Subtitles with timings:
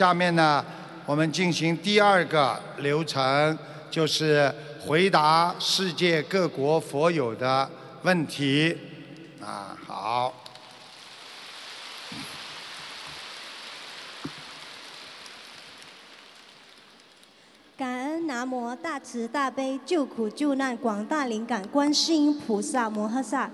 [0.00, 0.64] 下面呢，
[1.06, 3.58] 我们进行第二个流程，
[3.90, 7.68] 就是回答世界各国佛友的
[8.02, 8.78] 问题。
[9.42, 10.32] 啊，好。
[17.76, 23.50] 感恩南无大慈大悲救苦救难广大灵感观世音菩萨摩诃萨，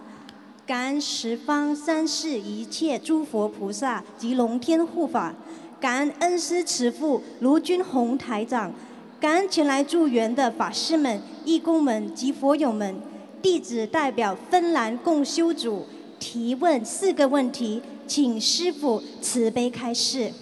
[0.67, 5.33] 感恩十方三世一切诸佛菩萨及龙天护法，
[5.81, 8.73] 感恩恩师慈父卢军宏台长，
[9.21, 12.95] 感恩前来助缘的法师们、义工们及佛友们。
[13.43, 15.85] 弟子代表芬兰共修组
[16.19, 20.33] 提问四个问题，请师父慈悲开示。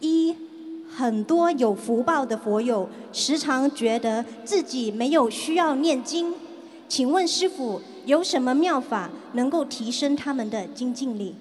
[0.00, 0.36] 一
[0.94, 6.34] 很多有福报的佛友时常觉得自己没有需要念经，
[6.86, 11.34] 请问师傅有什么妙法能够提升他们的精进力？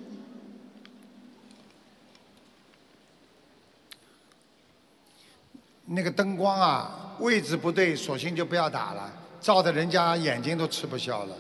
[5.89, 11.35] 那个灯光啊，位置不对，索性就不要打了，照的人家眼睛都吃不消了。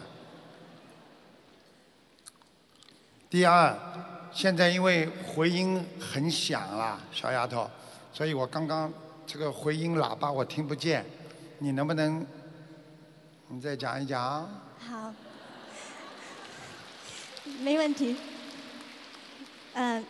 [3.29, 3.77] 第二，
[4.31, 7.69] 现在因为回音很响了，小丫头，
[8.13, 8.91] 所以我刚刚
[9.25, 11.05] 这个回音喇叭我听不见，
[11.59, 12.25] 你能不能
[13.49, 14.49] 你再讲一讲？
[14.79, 15.13] 好，
[17.59, 18.15] 没问题。
[19.73, 20.05] 嗯，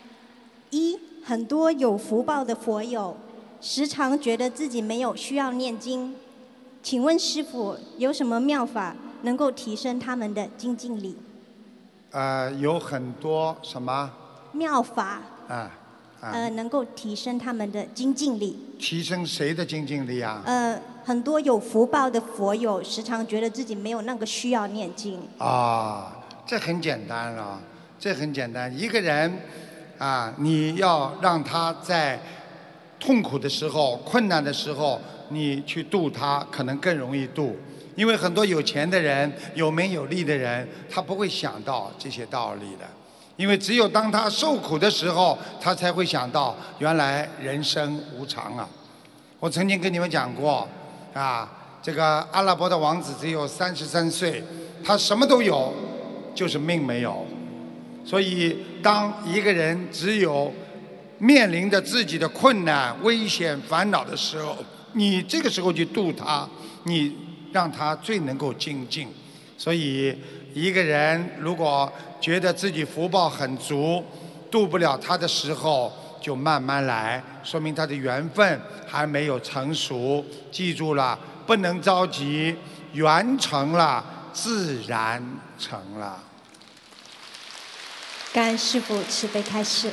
[0.69, 3.17] 一很多有福报的佛友
[3.59, 6.15] 时常觉得自己没有需要念经，
[6.83, 11.17] 请问师傅有什么妙法能够提升他们的精进力？
[12.11, 14.11] 呃，有很多什么
[14.53, 15.71] 妙法啊
[16.21, 18.57] 啊，呃能够提升他们的精进力。
[18.79, 20.41] 提升谁的精进力啊？
[20.45, 25.19] 呃，很多有福报的佛友时常觉得自己没有那个需要念经。
[25.39, 27.59] 啊，这很简单了，
[27.99, 28.73] 这很简单。
[28.77, 29.39] 一个人
[29.97, 32.19] 啊，你要让他在
[32.99, 37.55] 痛苦的时候、困难的时候，你去度他，可能更容易度。
[37.95, 42.85] 因为很多有钱的人、有名有利的人，他不会想到这些道理的。
[43.35, 48.67] 因为只有当他受苦的时候，他才会想到原来人生无常啊。
[49.39, 50.67] 我曾经跟你们讲过，
[51.13, 51.47] 啊，
[51.81, 54.43] 这个阿拉伯的王子只有三十三岁，
[54.83, 55.71] 他什么都有，
[56.33, 57.25] 就是命没有。
[58.03, 60.51] 所以，当一个人只有
[61.19, 64.57] 面临着自己的困难、危险、烦恼的时候，
[64.93, 66.47] 你这个时候去度他，
[66.83, 67.15] 你
[67.51, 69.07] 让他最能够精进。
[69.57, 70.15] 所以，
[70.53, 71.91] 一个人如果
[72.21, 74.03] 觉得自己福报很足，
[74.51, 75.91] 度不了他的时候，
[76.21, 80.23] 就慢慢来，说明他的缘分还没有成熟。
[80.51, 81.17] 记住了，
[81.47, 82.55] 不能着急，
[82.93, 85.23] 缘成了自然
[85.57, 86.23] 成了。
[88.31, 89.89] 感恩师父慈悲开示。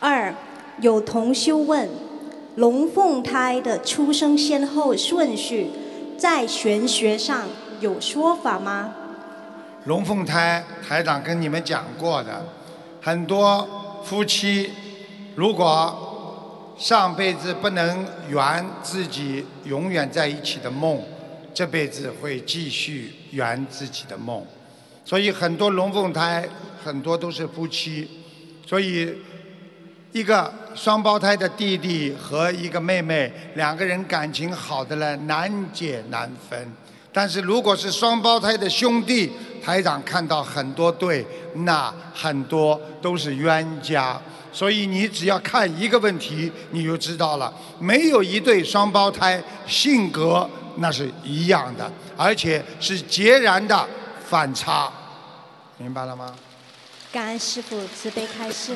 [0.00, 0.32] 二，
[0.80, 1.88] 有同修问：
[2.54, 5.70] 龙凤胎的出生先后顺序，
[6.16, 7.46] 在玄学上
[7.80, 8.94] 有说法吗？
[9.86, 12.44] 龙凤胎，台长跟你们讲过的，
[13.02, 14.70] 很多夫妻
[15.34, 21.02] 如果上辈子不能圆自己永远在一起的梦，
[21.52, 24.46] 这辈子会继续圆自己的梦。
[25.04, 26.48] 所以很多龙凤胎，
[26.84, 28.08] 很多都是夫妻，
[28.64, 29.12] 所以
[30.12, 36.72] 一个双胞胎的弟弟和一个妹妹，两个人感情好的呢，难解难分。
[37.12, 39.30] 但是如果是双胞胎的兄弟，
[39.62, 41.26] 台长看到很多对，
[41.56, 44.20] 那很多都是冤家。
[44.50, 53.86] 所以你只要看一个问题，你就知道了，没有一对双胞胎性格那是一样的，而且是截然的
[54.26, 54.90] 反差，
[55.76, 56.34] 明白了吗？
[57.12, 58.72] 感恩师父慈悲开示。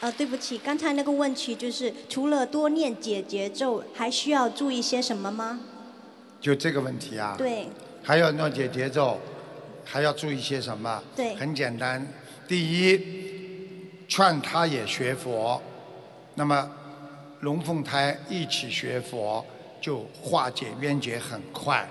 [0.00, 5.58] 呃，对不起，刚才那个问题就是，除了多念解节咒，还需要注意些什么吗？
[6.40, 7.34] 就这个问题啊？
[7.36, 7.66] 对，
[8.02, 9.18] 还要弄解节奏，
[9.84, 11.02] 还要注意些什么？
[11.16, 12.06] 对很简单。
[12.46, 13.00] 第一，
[14.06, 15.60] 劝他也学佛，
[16.36, 16.70] 那么
[17.40, 19.44] 龙凤胎一起学佛，
[19.80, 21.88] 就化解冤结很快。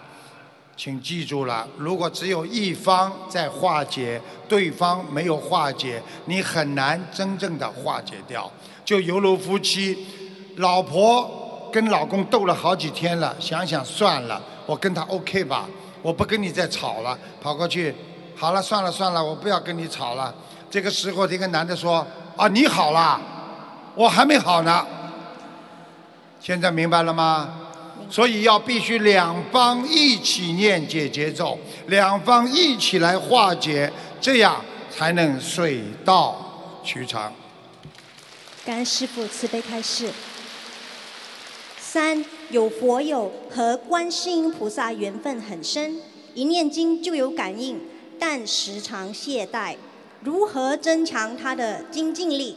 [0.78, 8.50] 请记住了，如果只有一方在化解，对方没有化解，你很难真正的化解掉。
[8.86, 10.06] 就犹如夫妻，
[10.58, 15.68] 老婆跟老公斗了好几天了，想想算了，我跟他 OK 吧，
[16.04, 17.94] 我不跟你再吵了，跑过去，
[18.36, 20.34] 好了，算了算了，我不要跟你吵了。
[20.70, 22.06] 这个时候，这个男的说
[22.38, 23.20] ：“啊，你好啦，
[23.96, 24.86] 我还没好呢。”
[26.40, 27.50] 现在明白了吗？
[28.10, 37.22] 所以要必须两方一起念解节奏，两方一起来化解，这样才能水到渠成。
[38.66, 40.10] 感恩师父慈悲开示。
[41.80, 45.98] 三有佛友和观世音菩萨缘分很深，
[46.34, 47.80] 一念经就有感应，
[48.20, 49.76] 但时常懈怠，
[50.22, 52.56] 如何增强他的精进力？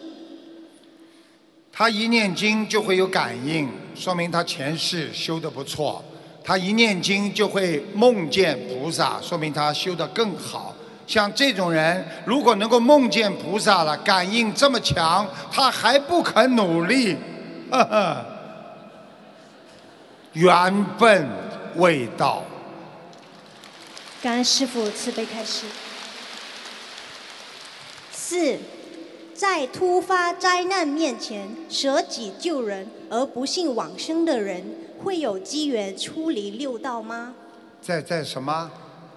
[1.72, 6.04] 他一念经就会有感应，说明他前世修得不错。
[6.42, 10.74] 他一念经就会梦见菩萨，说明他修得更好。
[11.06, 17.16] 像这种人，如果能够梦见菩萨了，感应这么强，他还不肯努力，
[17.70, 18.24] 呵呵，
[20.32, 21.28] 缘分
[21.76, 22.42] 未到。
[24.22, 25.66] 感恩师父慈悲开示。
[28.12, 28.58] 四，
[29.34, 34.64] 在突发灾难面前舍己救人而不幸往生的人，
[35.02, 37.34] 会有机缘出离六道吗？
[37.82, 38.70] 在在什么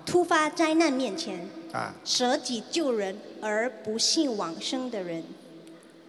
[0.05, 1.93] 突发灾难面前啊？
[2.03, 5.23] 舍己救人而不幸往生的人，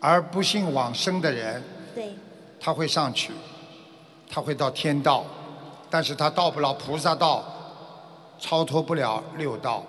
[0.00, 1.62] 而不幸往生的人，
[1.94, 2.14] 对，
[2.58, 3.32] 他会上去，
[4.30, 5.24] 他会到天道，
[5.90, 7.44] 但是他到不了菩萨道，
[8.38, 9.84] 超脱不了六道，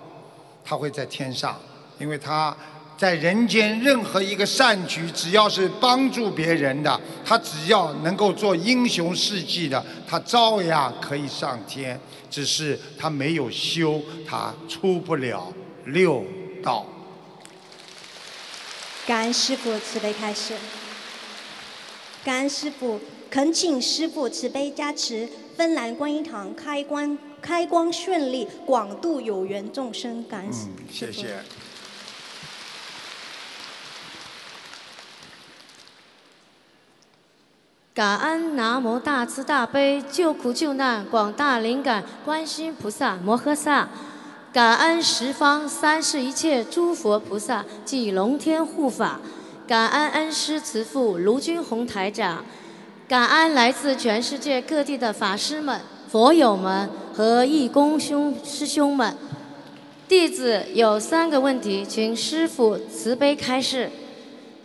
[0.62, 1.58] 他会在天上，
[1.98, 2.54] 因为他
[2.96, 12.00] 在人间任何一个善举，只要是帮助别人的，他只要能够做英雄事迹的，他照样可以上天，
[12.30, 15.52] 只是他没有修，他出不了
[15.84, 16.24] 六
[16.62, 16.86] 道。
[19.06, 20.54] 感恩师父慈悲开示。
[22.24, 22.98] 感恩师父，
[23.30, 30.24] 恳请师父慈悲加持，芬兰观音堂开光开光顺利，广度有缘众生。
[30.26, 31.36] 感恩师嗯，谢谢。
[37.96, 43.88] 感恩南无大慈大悲救苦救难广大灵感观世音菩萨摩诃萨，
[44.52, 49.18] 感恩十方三世一切诸佛菩萨及龙天护法，
[49.66, 52.44] 感恩恩师慈父卢军宏台长，
[53.08, 59.16] 感恩来自全世界各地的法师们、佛友们和义工兄师兄们。
[60.06, 63.90] 弟子有三个问题，请师父慈悲开示。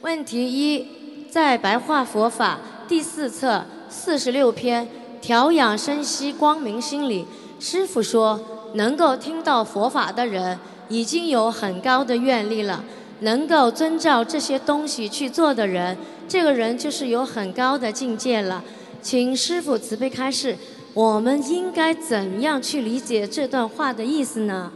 [0.02, 2.60] 问题一，在白话佛法
[2.92, 4.86] 第四册四十六篇
[5.22, 7.26] “调养生息光明心”理，
[7.58, 8.38] 师傅说，
[8.74, 10.60] 能够听到佛法的人
[10.90, 12.84] 已经有很高的愿力了，
[13.22, 15.98] 能够遵照这些东西去做的人，
[16.28, 18.62] 这个人就是有很高的境界了。
[19.02, 20.58] 请师傅慈悲开示，
[20.94, 24.70] 我们应该怎样去理解这段话的意思呢？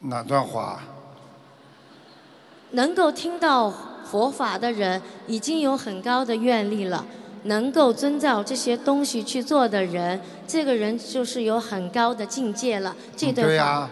[0.00, 0.80] 哪段话？
[2.72, 3.72] 能够听到
[4.10, 7.04] 佛法的人已经有很高的愿力了，
[7.44, 12.96] 能够遵照这些东西去做的人，这个人就是有很高的境界了。
[13.16, 13.88] 这对呀、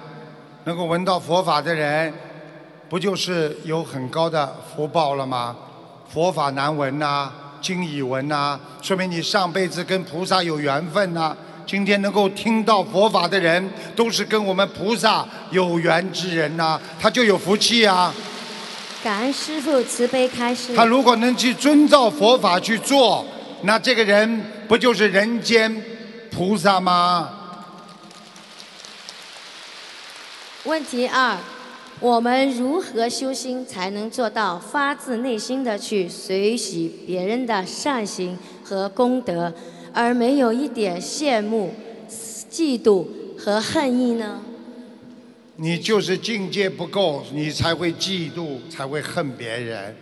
[0.64, 2.12] 能够闻到佛法的人，
[2.88, 5.54] 不就是有很高的福报了吗？
[6.08, 7.30] 佛法难闻呐、
[7.60, 11.36] 经已闻呐、说明你上辈子跟菩萨有缘分呐、
[11.66, 18.14] 今天能够听到佛法的人，都是跟我们菩萨有缘之人呐、他就有福气啊。
[19.06, 20.74] 感恩师父慈悲开示。
[20.74, 23.24] 他如果能去遵照佛法去做，
[23.62, 25.80] 那这个人不就是人间
[26.28, 27.30] 菩萨吗？
[30.64, 31.36] 问题二，
[32.00, 39.54] 我们如何修心才能做到发自内心的去随喜别人的善行和功德，
[39.92, 41.72] 而没有一点羡慕、
[42.50, 43.06] 嫉妒
[43.38, 44.40] 和恨意呢？
[45.56, 49.96] 你就是境界不够，你才会嫉妒，才会恨别人。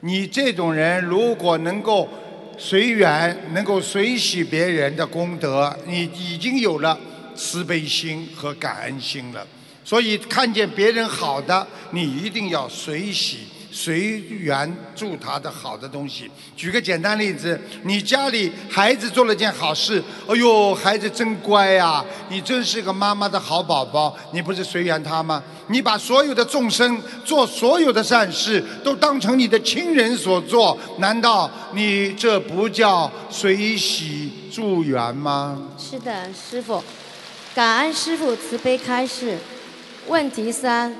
[0.00, 2.08] 你这种人如果能够
[2.56, 6.98] 随缘，能够随喜别人的功德，你已经有了
[7.34, 9.46] 慈悲心和感恩心了。
[9.84, 13.38] 所以看见别人好的，你一定要随喜。
[13.72, 16.30] 随缘助他的好的东西。
[16.54, 25.42] 举个简单例子，你家里孩子做了件好事，哎呦，孩子真乖呀、你真是个妈妈的好宝宝，你不是随缘他吗？
[25.68, 35.70] 你把所有的众生做所有的善事都当成你的亲人所做，难道你这不叫随喜助缘吗？
[35.78, 36.84] 是的，师傅，
[37.54, 39.38] 感恩师傅慈悲开示。
[40.08, 40.94] 问题三，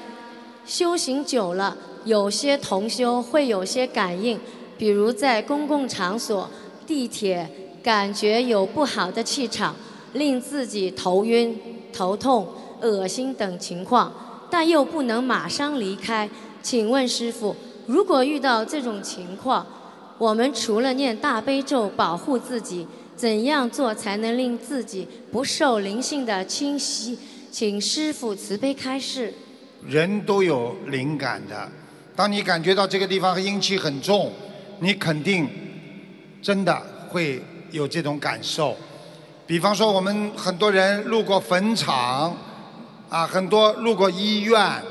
[0.64, 4.38] 修行久了，有些同修会有些感应，
[4.76, 6.48] 比如在公共场所、
[6.86, 7.48] 地铁，
[7.82, 9.74] 感觉有不好的气场，
[10.14, 11.58] 令自己头晕、
[11.92, 12.48] 头痛、
[12.80, 14.12] 恶心等情况，
[14.50, 16.28] 但又不能马上离开。
[16.62, 17.54] 请问师傅，
[17.86, 19.66] 如果遇到这种情况，
[20.18, 27.18] 我们除了念大悲咒保护自己，怎样做才能令自己不受灵性的侵袭？
[27.50, 29.34] 请师傅慈悲开示。
[29.86, 31.70] 人都有灵感的，
[32.14, 34.30] 当你感觉到这个地方阴气很重，
[34.80, 35.48] 你肯定
[36.42, 38.76] 真的会有这种感受。
[39.46, 42.36] 比方说，我们很多人路过坟场，
[43.08, 44.82] 啊，很多路过医院，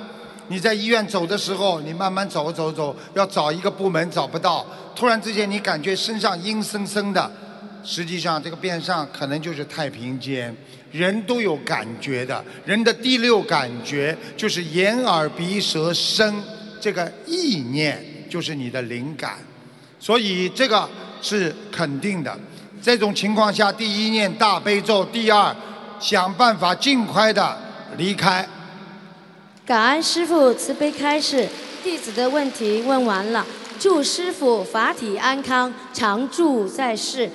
[0.48, 7.32] 你在医院走的时候，你慢慢走走走，要找一个部门找不到，突然之间你感觉身上阴森森的，
[7.84, 10.56] 实际上这个边上可能就是太平间。
[10.92, 16.36] 人都有感觉的，人的第六感觉就是眼耳鼻舌身，
[16.82, 19.38] 这个意念就是你的灵感，
[20.00, 20.90] 所以这个
[21.22, 22.36] 是肯定的。
[22.82, 25.56] 这种情况下，第一念大悲咒，第二
[26.00, 27.56] 想办法尽快的
[27.96, 28.46] 离开。
[29.64, 31.48] 感恩师傅慈悲开示，
[31.84, 33.46] 弟子的问题问完了，
[33.80, 37.30] 祝师傅法体安康，常驻在世。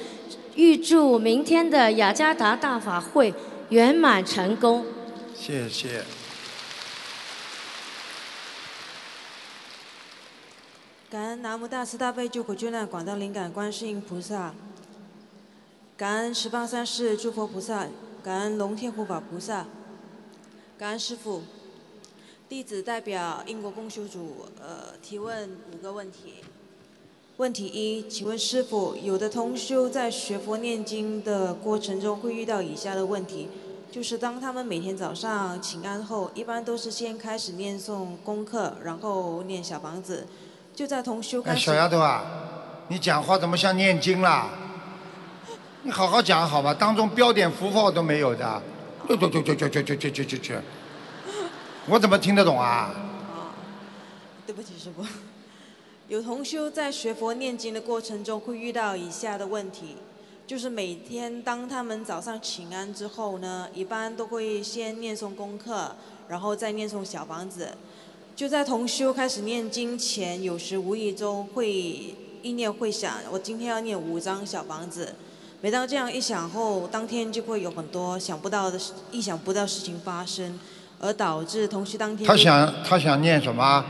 [0.56, 3.32] 预祝明天的雅加达大法会
[3.68, 4.84] 圆满成功。
[5.38, 6.02] 谢谢。
[11.08, 14.52] 感恩南无大慈大悲救苦救难广大灵感观世音菩萨，
[15.96, 17.86] 感恩十方三世诸佛菩萨，
[18.24, 19.66] 感恩龙天护法菩萨，
[20.76, 21.42] 感恩师父。
[22.48, 26.42] 弟子代表英国公修组呃提问五个问题。
[27.36, 33.48] 问题一，请问师傅，有的同修在学佛念经的过程中会遇到以下的问题，
[33.92, 40.26] 就是当他们每天早上请安后，一般都是先开始念诵功课，然后念小房子。
[40.76, 41.64] 就在同修开始。
[41.64, 42.22] 小丫头啊，
[42.88, 44.50] 你讲话怎么像念经啦？
[45.82, 48.62] 你好好讲好吧，当中标点符号都没有的，
[49.08, 50.54] 就就就就就就就就就就，
[51.86, 52.92] 我怎么听得懂啊？
[53.32, 53.56] 啊，
[54.46, 55.02] 对不起，师傅。
[56.08, 59.96] 有同修在学佛念经的过程中会遇到以下的问题，
[60.46, 65.96] 就是每天当他们早上请安之后呢，一般都会先念诵功课，
[66.28, 67.70] 然后再念诵小房子。
[68.36, 75.14] 就在同修开始念经前，有时无意中会意念会想，我今天要念五张小房子。
[75.62, 78.78] 每当这样一想后，当天就会有很多想不到的、
[79.10, 80.60] 意想不到事情发生，
[81.00, 82.28] 而导致同修当天。
[82.28, 83.82] 他想他想念什么？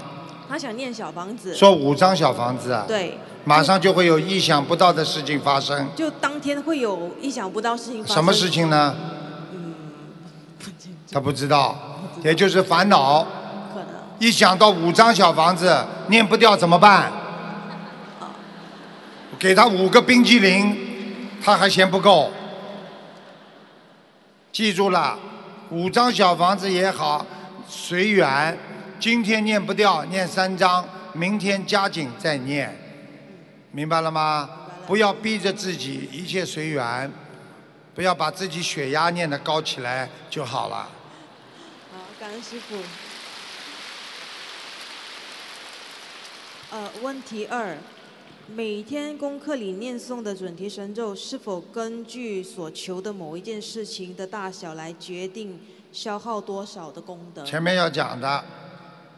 [0.49, 5.89] 他想念小房子，说五张小房子啊，对，马上就会有意想不到的事情发生。
[5.97, 8.15] 就当天会有意想不到事情发生。
[8.15, 8.95] 什么事情呢？
[9.53, 9.75] 嗯，
[11.11, 11.77] 他不知道，
[12.23, 13.27] 也就是烦恼。
[14.19, 17.13] 一想到五张小房子念不掉怎么办？
[19.39, 22.33] 给他五个冰激凌，他还嫌不够。
[24.51, 25.19] 记住了，
[25.69, 27.27] 五张小房子也好，
[27.69, 28.59] 随缘。
[28.99, 30.83] 今天念不掉，念三张，
[31.13, 32.75] 明天加紧再念，
[33.73, 34.49] 明白了吗？
[34.87, 37.13] 不要逼着自己，一切随缘，
[37.95, 40.89] 不要把自己血压念得高起来就好了。
[41.93, 42.77] 好，感恩师傅。
[46.69, 47.77] 呃，问题二，
[48.49, 55.61] 每天功课里念诵的准提神咒，是否根据所求的某一件事情的大小来决定
[55.93, 57.45] 消耗多少的功德？
[57.45, 58.45] 前面要讲的。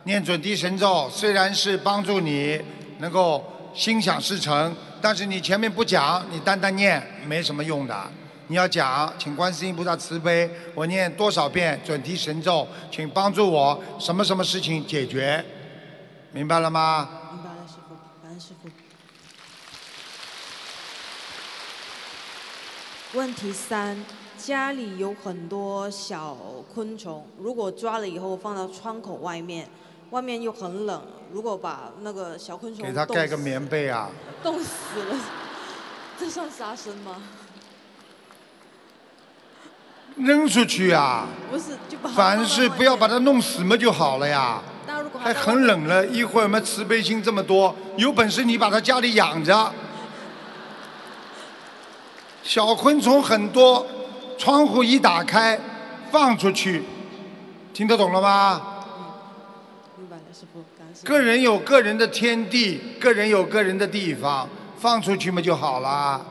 [0.04, 2.58] 念准提神咒虽然是帮助你
[2.98, 3.42] 能够
[3.74, 8.10] 心想事成，但是你前面不讲，你单单念没什么用的。
[8.48, 15.44] 你要讲，请观世音菩萨慈悲，我念多少遍准提神咒，请帮助我什么什么事情解决，
[16.32, 17.08] 明白了吗？
[17.34, 18.70] 明白了，师傅，感恩师傅。
[23.14, 24.04] 问题三。
[24.36, 26.36] 家里有很多小
[26.72, 29.68] 昆虫，如果抓了以后放到窗口外面。
[30.10, 34.08] 外面又很冷，如果把那个小昆虫给它盖个棉被啊，
[34.42, 35.16] 冻死了，
[36.18, 37.16] 这算杀生吗？
[40.16, 41.26] 扔出去啊！
[41.50, 44.62] 不是，就把凡事不要把它弄死嘛就好了呀。
[44.86, 49.70] 那如果还很冷了，一会儿我们慈悲心这么多，有本事你把它家里养着。
[52.48, 53.86] 小昆虫很多，
[54.38, 55.60] 窗户一打开，
[56.10, 56.82] 放出去，
[57.74, 58.62] 听得懂了吗？
[61.04, 66.24] 个人有个人的天地，个人有个人的地方，放出去嘛就好了，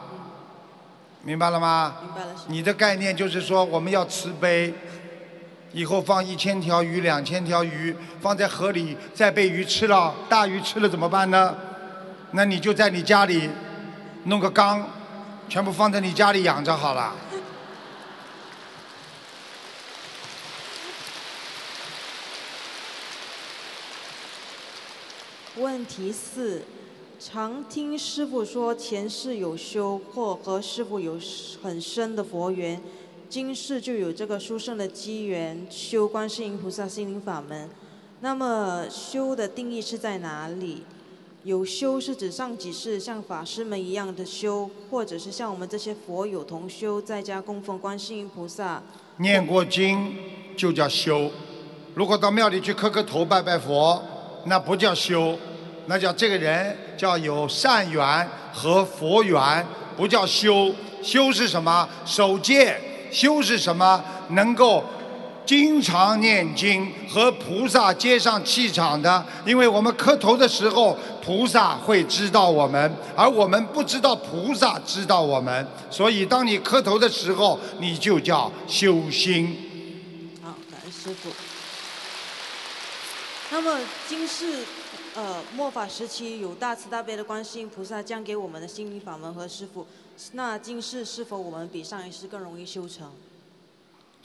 [1.21, 1.97] 明白了吗？
[2.01, 2.33] 明白了。
[2.47, 4.73] 你的概念就是说，我们要慈悲，
[5.71, 11.55] 以后放一千条鱼、两千条鱼放在河里，再被鱼吃了，大鱼吃了怎么办呢？
[12.31, 13.51] 那你就在你家里
[14.23, 14.83] 弄个缸，
[15.49, 17.15] 全部放在你家里养着好了。
[25.55, 26.61] 问题四：
[27.19, 31.17] 常听师傅说前世有修或和师傅有
[31.63, 32.79] 很深的佛缘，
[33.27, 37.69] 今世就有这个殊胜的机缘修观世音菩萨心灵法门。
[38.19, 40.83] 那么修的定义是在哪里？
[41.47, 48.83] 有修是指上几世像法师们一样的修，或者是像我们这些佛有同修，在家供奉观世音菩萨。
[49.19, 50.13] 念过经
[50.57, 51.31] 就叫修。
[51.95, 54.03] 如果到庙里去磕个头拜拜佛，
[54.43, 55.39] 那不叫修，
[55.85, 60.69] 那叫这个人叫有善缘和佛缘，不叫修。
[61.01, 61.87] 修是什么？
[62.05, 62.77] 守戒。
[63.09, 64.03] 修是什么？
[64.31, 64.83] 能够。
[65.47, 79.55] 经常念经和菩萨接上气场的，因为我们磕头的时候，菩萨会知道我们，而我们不知道菩萨知道我们，所以当你磕头的时候，你就叫修心。
[80.43, 81.29] 好，感恩师傅。
[83.49, 84.65] 那么今世，
[85.15, 89.87] 呃，末法时期有大慈大悲的观世音菩萨降给我们的心灵法门和师傅，
[90.33, 93.09] 那今世是否我们比上一世更容易修成？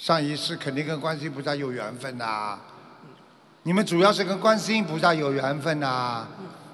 [0.03, 2.59] 上一世肯定跟观世音菩萨有缘分呐，
[3.63, 6.27] 你们主要是跟观世音菩萨有缘分呐，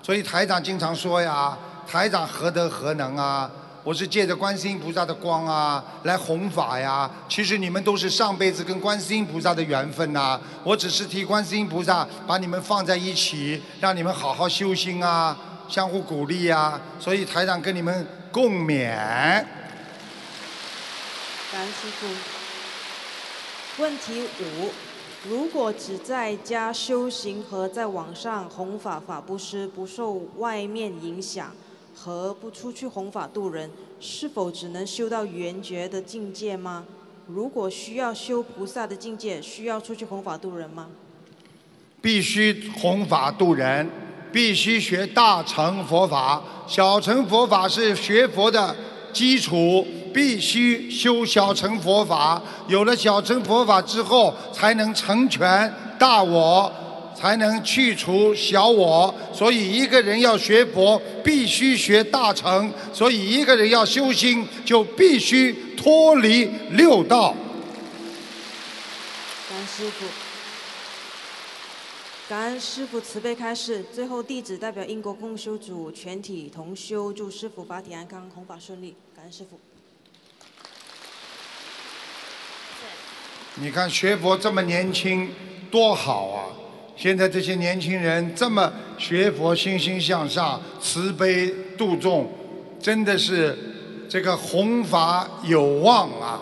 [0.03, 1.55] 所以台长经常说呀，
[1.87, 3.51] 台长何德何能啊？
[3.85, 7.11] 我是借着观世音菩萨的光啊来弘法呀。
[7.29, 15.37] 其实你们都是上辈子跟观世音菩萨的缘分呐，我只是替观世音菩萨把你们放在一起，让你们好好修心啊，
[15.69, 16.81] 相互鼓励呀。
[16.99, 18.89] 所以台长跟你们共勉。
[21.53, 22.38] 感恩师傅。
[23.79, 24.71] 问题五：
[25.29, 31.53] 如果只在家修行和在网上弘法法布施，不受外面影响，
[31.95, 33.71] 和不出去弘法度人，
[34.01, 36.87] 是否只能修到圆觉的境界吗？
[37.29, 40.89] 如果需要修菩萨的境界，需要出去弘法度人吗？
[42.01, 43.89] 必须弘法度人，
[44.33, 48.75] 必须学大乘佛法，小乘佛法是学佛的
[49.13, 49.87] 基础。
[50.13, 56.73] 必须修小乘佛法，有了小乘佛法之后，才能成全大我，
[57.15, 59.15] 才能去除小我。
[59.33, 67.35] 所以，一个人要学佛，必须学大乘；所以，一个人要修心，就必须脱离六道。
[69.49, 70.07] 感恩师傅，
[72.29, 73.85] 感恩师傅慈悲开示。
[73.93, 78.95] 最后，弟子代表英国共修组全体同修，祝师傅法体安康，弘法顺利。
[79.17, 79.59] 感恩师傅。
[83.61, 85.29] 你看学佛这么年轻，
[85.69, 86.47] 多好啊！
[86.97, 92.33] 现在这些年轻人这么学佛，心心向上，慈悲度众，
[92.81, 93.59] 真的是
[94.09, 96.41] 这个弘法有望啊！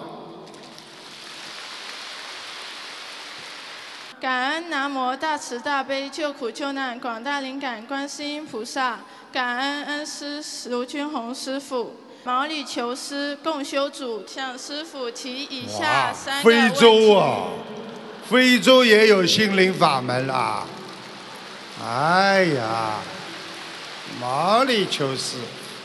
[4.21, 9.01] 感恩南无大慈大悲救苦救难广大灵感观世音菩萨，
[9.33, 11.95] 感恩恩师卢军宏师傅。
[12.27, 17.47] 毛里求斯共修组向师傅提以下三个非洲啊，
[18.29, 20.65] 非洲也有心灵法门啦。
[21.81, 22.95] 哎呀，
[24.21, 25.37] 毛里求斯，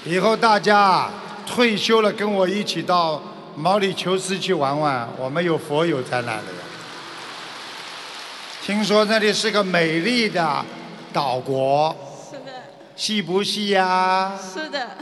[0.04, 1.12] 以后大家
[1.46, 3.22] 退休了，跟我一起到
[3.56, 5.08] 毛里求斯去玩玩。
[5.20, 6.48] 我们有佛友在那里。
[8.64, 10.66] 听说那里是个美丽的
[11.14, 11.96] 岛国。
[12.32, 12.52] 是的。
[12.96, 14.32] 细不细呀？
[14.52, 14.98] 是的。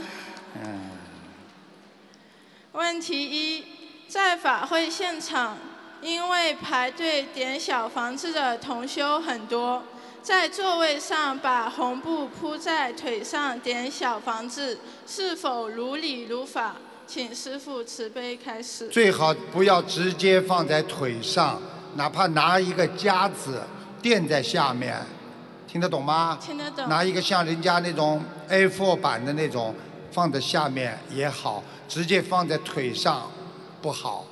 [2.72, 3.64] 问题一，
[4.06, 5.58] 在法会现场，
[6.00, 9.82] 因为排队点小房子的同修很多，
[10.22, 16.76] 在座位上把红布铺在腿上点小房子，是否如理如法？
[17.08, 18.86] 请师父慈悲开始。
[18.86, 21.60] 最好不要直接放在腿上，
[21.96, 23.60] 哪怕拿一个夹子
[24.00, 24.96] 垫在下面，
[25.66, 26.38] 听得懂吗？
[26.40, 26.88] 听得懂。
[26.88, 29.74] 拿一个像人家那种 A4 版的那种。
[30.12, 33.28] 放在下面也好，直接放在腿上
[33.82, 34.24] 不好。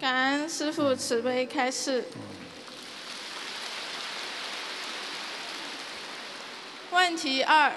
[0.00, 2.06] 感恩师父慈悲开示。
[6.90, 7.70] 问题二：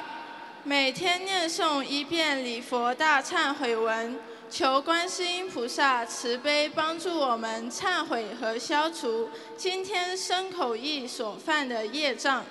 [0.64, 4.20] 每天念诵一遍礼佛大忏悔文，
[4.50, 12.44] 求观世音菩萨慈悲帮助我们忏悔和消除今天身口意所犯的业障。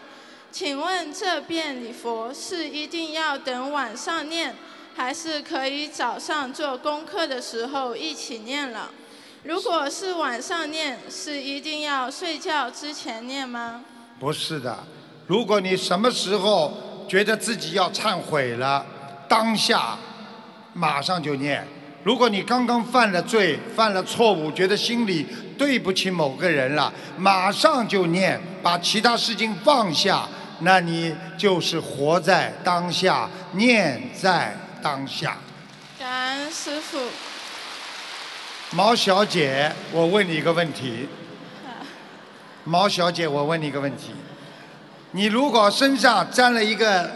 [0.53, 4.55] 请问这遍礼佛是一定要等晚上念？
[4.97, 8.91] 还是可以早上做功课的时候一起念了。
[9.43, 13.85] 如果是晚上念，是一定要睡觉之前念吗？
[14.19, 14.75] 不是的，
[15.27, 16.73] 如果你什么时候
[17.07, 18.85] 觉得自己要忏悔了，
[19.29, 19.99] 当下
[20.73, 21.63] 马上就念。
[22.03, 25.27] 如果你刚刚犯了罪、犯了错误，觉得心里
[25.59, 30.27] 对不起某个人了，马上就念，把其他事情放下，
[30.61, 34.57] 那你就是活在当下，念在。
[34.87, 35.37] 当下，
[35.99, 36.97] 感恩师傅。
[38.71, 41.09] 毛小姐，我问你一个问题。
[42.63, 44.13] 毛小姐，我问你一个问题。
[45.11, 47.11] 你如果身上沾了一个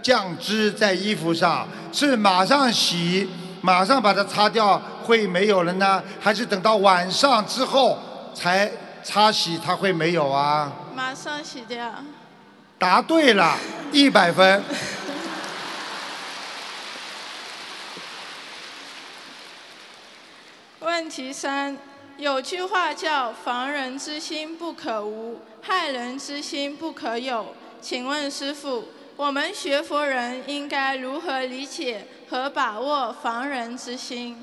[0.00, 3.28] 酱汁在衣服上，是马上洗，
[3.60, 7.98] 马上把它擦掉会没有了呢，还是等到晚上之后
[8.32, 8.70] 才
[9.02, 10.70] 擦洗它会没有啊？
[10.94, 11.92] 马上洗掉。
[12.78, 13.56] 答对了，
[13.90, 14.62] 一百分。
[21.00, 21.74] 问题三：
[22.18, 27.54] 有句话叫“防人之心不可无，害人之心不可有”。
[27.80, 28.84] 请问师傅，
[29.16, 34.36] 我们学佛人应该如何理解和把握防人之心？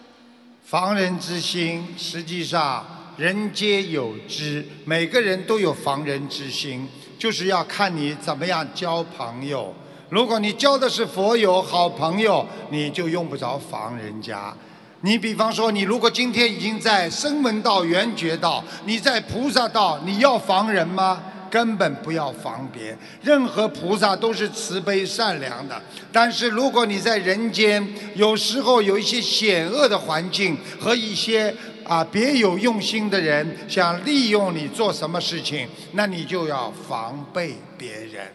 [0.64, 2.84] 防人之心，实际上
[3.18, 6.90] 人皆有之，每个人都有防人之心，
[7.20, 9.72] 就是要看你怎么样交朋友。
[10.10, 14.52] 如果你交的是佛友、好朋友，你就用不着防人家。
[15.02, 21.22] 你比方说，你如果今天已经在声闻道、缘觉道，你在菩萨道，你要防人吗？
[21.50, 22.98] 根本不要防别。
[23.22, 25.82] 任何菩萨都是慈悲善良的，
[26.12, 31.56] 但是如果你在人间，有时候有一些险恶的环境和一些
[31.86, 38.28] 啊别有用心的人想利用你做什么事情，那你就要防备别人。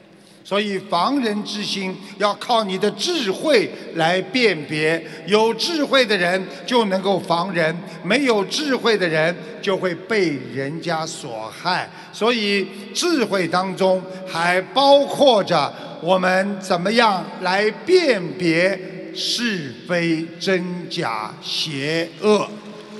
[0.52, 11.88] 所以防人之心要靠你的智慧来辨别，有智慧的人就能够防人，没有智慧的人就会被人家所害。
[12.12, 18.78] 所以智慧当中还包括着我们怎么样来辨别
[19.14, 22.46] 是非真假邪恶。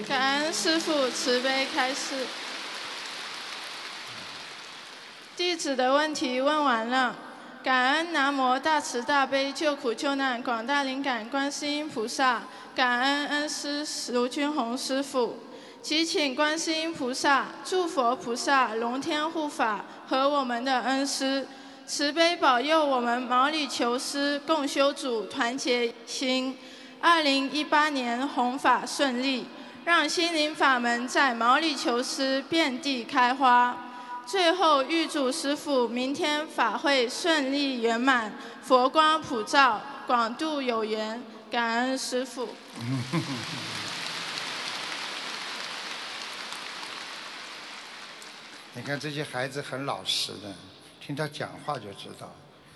[0.09, 2.15] 感恩师父慈悲开示。
[5.37, 7.15] 弟子的问题问完了。
[7.63, 12.43] 感恩南无大慈大悲救苦救难广大灵感观世音菩萨，
[12.75, 15.39] 感恩恩师卢军宏师傅，
[15.81, 21.47] 祈请观世音菩萨、诸佛菩萨、龙天护法和我们的恩师。
[21.87, 26.59] 慈悲保佑我们毛里求斯共修组团结心，
[27.01, 29.47] 二零一八年弘法顺利，
[29.85, 33.77] 让心灵法门在毛里求斯遍地开花。
[34.27, 38.33] 最后预祝师父明天法会顺利圆满，
[38.63, 42.49] 佛光普照，广度有缘，感恩师父。
[48.75, 50.55] 你看这些孩子很老实的，
[50.99, 52.33] 听他讲话就知道，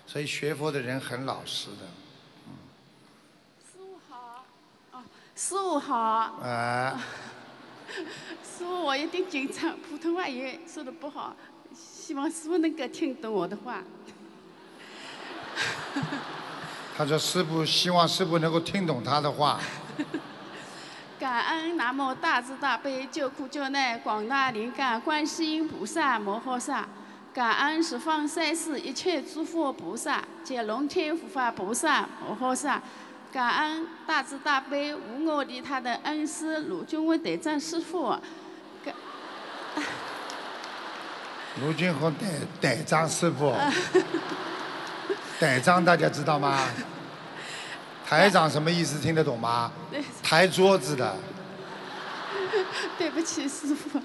[0.06, 1.86] 所以学佛的人很老实的。
[3.64, 4.44] 师傅好，
[4.92, 5.02] 哦，
[5.34, 5.96] 师傅好。
[5.96, 7.00] 啊。
[8.42, 11.34] 师傅，我有点紧张，普通话也说的不好，
[11.74, 13.82] 希望师傅能够听懂我的话。
[16.96, 19.60] 他说：“师傅希望师傅能够听懂他的话。”
[21.20, 26.88] 感恩南无大慈大悲救苦救难广大灵感观世音菩萨摩诃萨，
[27.32, 32.82] 感恩十方三世一切诸佛菩萨及龙天护法菩萨摩诃萨。
[33.36, 38.16] 感恩大慈大悲无我的他的恩师卢俊文队长师傅。
[41.60, 42.26] 卢俊宏队
[42.62, 43.54] 队长师傅。
[45.38, 46.66] 队长大家知道吗？
[48.06, 48.98] 台长什么意思？
[48.98, 49.70] 听得懂吗？
[50.22, 51.14] 抬桌子的。
[52.96, 54.00] 对不起，师傅。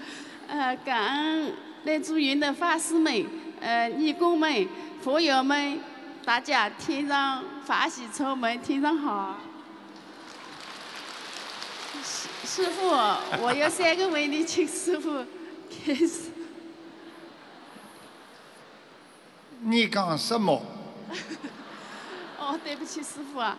[0.49, 1.53] 呃，感恩
[1.85, 3.25] 来助云的法师们、
[3.61, 4.67] 呃义工们、
[5.01, 5.79] 佛友们。
[6.23, 9.37] 大家天上法喜充满，天上好。
[12.03, 12.89] 师师傅，
[13.41, 15.25] 我有三个问题，请师傅
[15.69, 16.29] 开始。
[19.61, 20.61] 你讲什么？
[22.39, 23.57] 哦，对不起，师傅啊。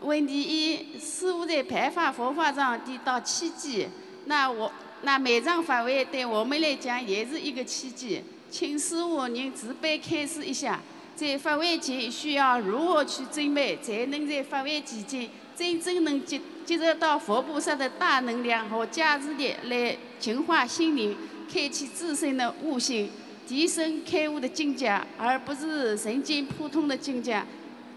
[0.00, 3.88] 问题一：师傅在白发佛法上的到奇迹，
[4.26, 4.70] 那我
[5.02, 10.78] 那每场法会对我们来讲也是一个奇迹，请师傅您慈悲开示一下。
[11.16, 21.16] 在法会前需要如何去准备，才能在法会期间真正能接接受到佛菩萨的大能量和加持力，来净化心灵，
[21.52, 23.10] 开启自身的悟性，
[23.46, 27.42] 提升开悟的境界，而不是人间普通的境界。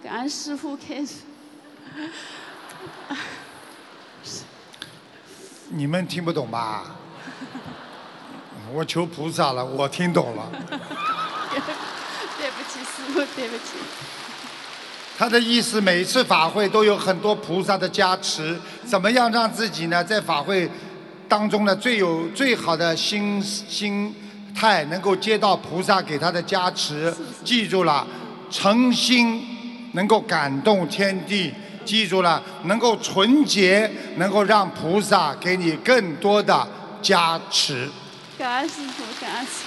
[0.03, 1.15] 感恩师傅开始。
[5.69, 6.95] 你们听不懂吧？
[8.71, 10.51] 我求菩萨了，我听懂了。
[13.35, 13.73] 对不起。
[15.17, 20.69] 他的意思，每次法会都有很多菩萨的加持，怎么样让自己呢，在法会
[21.27, 24.13] 当中呢，最有最好的心心
[24.55, 27.11] 态，能够接到菩萨给他的加持。
[27.43, 28.05] 记住了，
[28.51, 31.51] 诚心能够感动天地。
[31.83, 36.67] 记住了，能够纯洁，能够让菩萨给你更多的
[37.01, 37.89] 加持。
[38.37, 39.66] 感恩师傅，感恩师。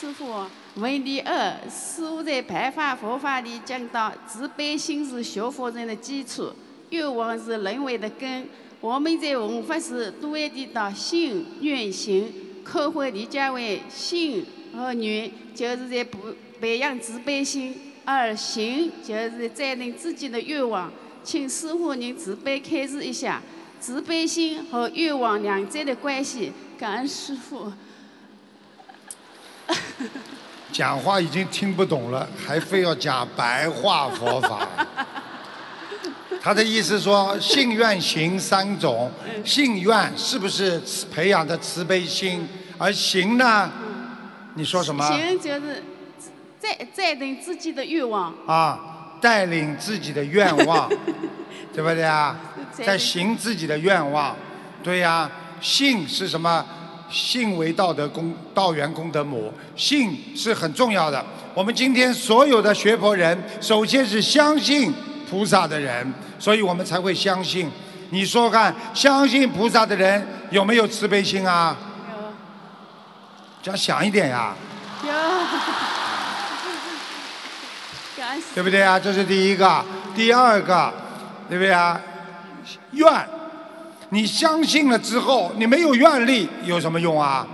[0.00, 6.52] 师傅，问题二：师傅在白法佛法里讲到，慈悲心是学佛人的基础，
[6.90, 8.46] 愿望是人为的根。
[8.80, 12.32] 我们在文法时多会提到心、愿、行，
[12.62, 16.18] 可会理解为心和愿就是在培
[16.60, 20.92] 培养慈悲心，而行就是在定自己的愿望。
[21.24, 23.42] 请师傅您慈悲开示一下
[23.80, 26.52] 慈悲心和愿望两者的关系。
[26.78, 27.72] 感恩师傅。
[30.72, 34.66] 讲话已经听不懂了，还非要讲白话佛法。
[36.40, 39.10] 他的意思说，信愿行三种，
[39.44, 40.80] 信愿是不是
[41.12, 42.48] 培养的慈悲心？
[42.78, 43.70] 而行呢？
[44.54, 45.04] 你说什么？
[45.06, 45.82] 行就是
[46.58, 48.32] 在在定自己的愿望。
[48.46, 50.88] 啊，带领自己的愿望，
[51.74, 52.36] 对不对啊？
[52.72, 54.36] 在行自己的愿望，
[54.82, 55.30] 对呀。
[55.60, 56.64] 信是什么？
[57.10, 59.52] 信为道德功，道源功德母。
[59.76, 61.24] 信是很重要的。
[61.54, 64.92] 我们今天所有的学佛人，首先是相信
[65.28, 67.68] 菩萨的人，所以我们才会相信。
[68.10, 71.76] 你说看，相信菩萨的人有没有慈悲心啊？
[72.10, 72.32] 有。
[73.62, 74.54] 讲响一点呀。
[75.04, 75.12] 有。
[78.54, 78.98] 对不对啊？
[78.98, 79.84] 这是第一个。
[80.14, 80.92] 第二个，
[81.48, 82.00] 对不对啊？
[82.92, 83.28] 愿。
[84.10, 87.46] 你相信了之后，你没有愿力有什么用啊？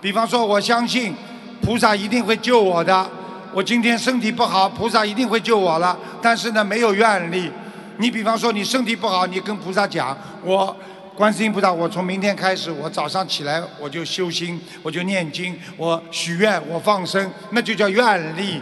[0.00, 1.14] 比方说，我相信
[1.62, 3.08] 菩萨一定会救我的。
[3.54, 5.96] 我今天身体不好，菩萨一定会救我了。
[6.20, 7.50] 但是呢，没有愿力。
[7.98, 10.74] 你比方说，你身体不好，你跟菩萨讲，我
[11.14, 18.60] 观世音菩萨，我从明天开始，我早上起来我就修心，我就念经，我许愿，我放生，那就叫愿力，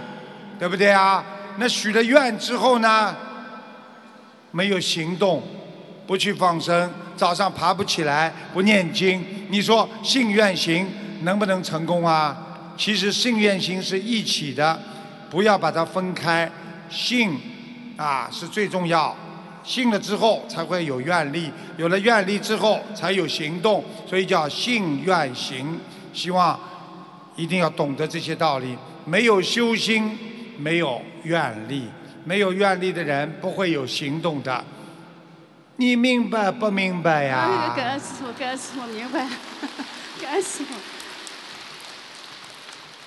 [0.58, 1.24] 对不对啊？
[1.56, 3.14] 那许了愿之后呢，
[4.50, 5.42] 没有行动。
[6.10, 10.84] 不去放生，早上爬不起来，不念经，你说信愿行
[11.22, 12.36] 能不能成功啊？
[12.76, 14.76] 其实信愿行是一起的，
[15.30, 16.50] 不要把它分开。
[16.88, 17.38] 信
[17.96, 19.16] 啊是最重要，
[19.62, 25.78] 信了之后才会有愿力，有了愿力之后才有行动，所以叫信愿行。
[26.12, 26.58] 希望
[27.36, 28.76] 一定要懂得这些道理。
[29.04, 30.18] 没有修心，
[30.58, 31.84] 没有愿力，
[32.24, 34.64] 没有愿力的人不会有行动的。
[35.80, 37.72] 你明白不明白呀？
[37.74, 39.26] 感恩师傅，感恩师傅，明白。
[40.20, 40.74] 感恩师傅。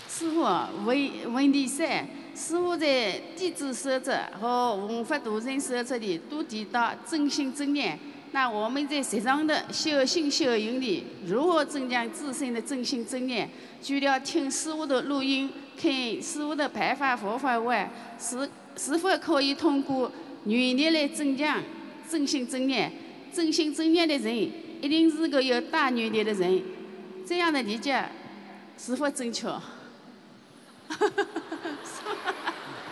[0.10, 0.42] 师傅，
[0.84, 2.88] 问问题三：师傅在
[3.38, 8.00] 《弟子守则》和《文法度人守则》里都提到真心真念。
[8.32, 13.48] 那我们在日常的修心修行里，如何增强自身的真心真念？
[13.84, 15.48] 除了听师傅的录音、
[15.80, 20.12] 看师傅的白法佛法外，是是否可以通过
[20.46, 21.62] 努力来增强？
[22.14, 22.92] 真心真念，
[23.34, 26.62] 真心真念的人一定是个有大愿力的人。
[27.28, 28.06] 这样的理解
[28.78, 29.48] 是否正确？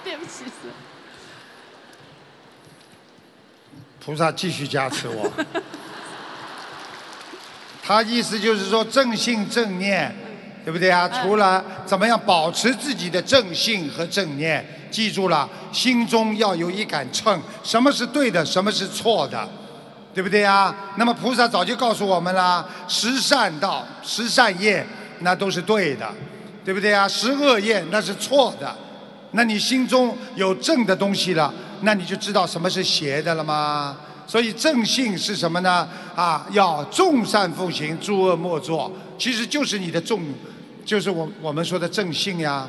[0.04, 0.52] 对不起，是。
[4.04, 5.32] 菩萨继续加持我。
[7.84, 10.16] 他意思就是说正信正念，
[10.64, 11.10] 对不对啊？
[11.10, 14.66] 除了怎么样保持自己的正信和正念。
[14.92, 19.48] 记住了，心中要有一杆秤，什么是对的，什么是错的，
[20.14, 20.76] 对不对啊？
[20.98, 24.86] 那么菩萨早就告诉我们了，十善道、十善业，
[25.20, 26.06] 那都是对的，
[26.66, 27.08] 对不对啊？
[27.08, 28.76] 十恶业那是错的。
[29.32, 33.96] 那你心中有正的东西了，那你就知道什么是邪的了吗？
[34.28, 35.88] 所以正信是什么呢？
[36.14, 40.22] 啊，要众善奉行，诸恶莫作，其实就是你的众，
[40.86, 42.68] 就是我我们说的正信呀。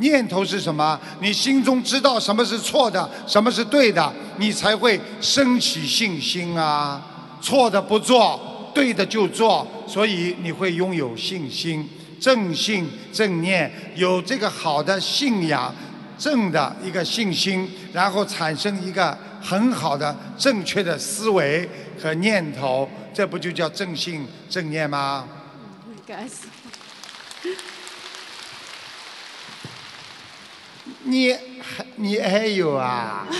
[0.00, 0.96] 念头是什么？
[1.20, 7.02] 你心中知道什么是错的，什么是对的，你才会升起信心啊！
[7.40, 11.84] 错的不做，对的就做，所以你会拥有信心，
[12.20, 15.74] 正信正念，有这个好的信仰，
[16.16, 21.68] 正的一个信心，然后产生一个很好的正确的思维
[22.00, 25.26] 和念头，这不就叫正信正念吗？
[31.04, 33.26] 你还你还有啊？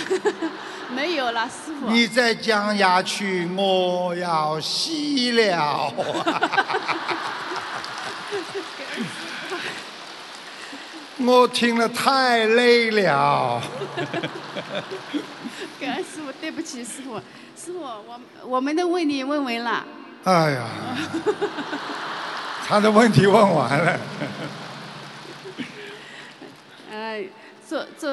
[0.95, 1.87] 没有了，师傅。
[1.89, 4.89] 你再讲下去，我要死
[5.33, 5.93] 了。
[11.21, 13.61] 我听了太累了。
[15.79, 17.17] 感恩师傅，对不起师傅，
[17.55, 19.85] 师傅，我我们都问你问完了。
[20.23, 20.67] 哎呀，
[22.69, 23.99] 他的问题问完了。
[26.91, 27.23] 呃。
[27.67, 28.07] 祝祝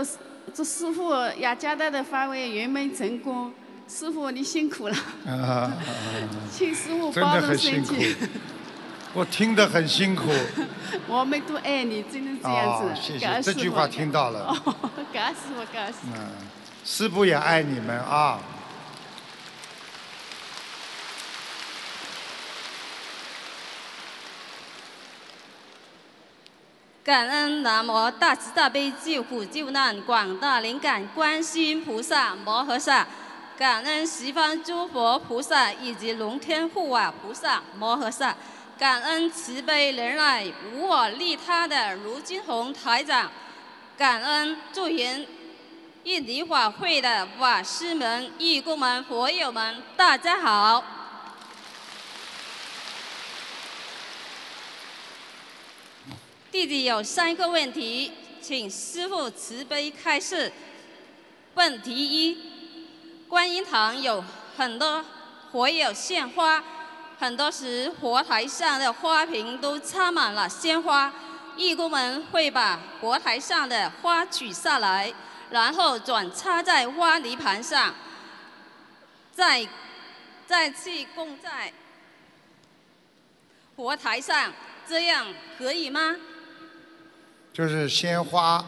[0.55, 3.51] 祝师傅雅加达的发挥圆满成功，
[3.89, 4.95] 师傅你辛苦了，
[6.53, 8.15] 请师傅保重身体。
[9.15, 10.31] 我听得很辛苦。
[11.09, 12.85] 我们都爱你，真的这样子。
[12.85, 14.45] 哦，谢谢，这句话听到了。
[14.45, 14.55] 哦，
[15.11, 16.09] 感恩师傅，感恩师傅。
[16.15, 16.21] 嗯，
[16.85, 18.39] 师傅也爱你们啊。
[27.07, 33.07] 感恩南无大慈大悲救苦救难广大灵感观世音菩萨摩诃萨，
[33.57, 38.35] 感恩十方诸佛菩萨以及龙天护法菩萨摩诃萨，
[38.77, 43.31] 感恩慈悲仁爱无我利他的卢金红台长，
[43.97, 45.25] 感恩助缘
[46.03, 50.83] 印尼法会的法师们、义工们、佛友们，大家好。
[56.57, 60.51] 弟子有三个问题，请师父慈悲开示。
[61.53, 62.39] 问题一：
[63.29, 64.25] 观音堂有
[64.57, 65.05] 很多
[65.53, 66.65] 佛友献花，
[67.19, 71.13] 很多时佛台上的花瓶都插满了鲜花，
[71.59, 75.13] 义工们会把佛台上的花取下来，
[75.51, 77.95] 然后转插在花泥盘上，
[79.31, 79.69] 再
[80.47, 81.71] 再去供在
[83.77, 84.55] 佛台上，
[84.89, 85.27] 这样
[85.59, 86.17] 可以吗？
[87.57, 88.63] 就是鲜花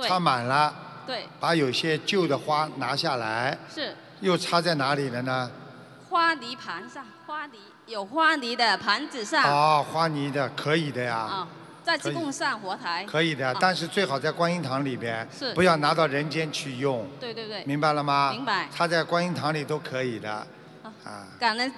[0.00, 0.74] 插满了，
[1.06, 3.94] 对，把有些旧的花拿下来，是。
[4.20, 5.50] 又插在哪里了呢？
[6.08, 11.48] 花泥盘上，花泥有花泥的盘子上，哦，花泥的可以的呀，啊，
[11.84, 13.04] 再可以去供上佛台。
[13.04, 13.34] 可以。
[13.34, 18.30] 的啊，但是最好在观音堂里边是，不要拿到人间去用，对对对，明白了吗？
[18.32, 18.66] 明白。
[18.74, 20.46] 插在观音堂里都可以的，
[21.04, 21.70] 啊，感恩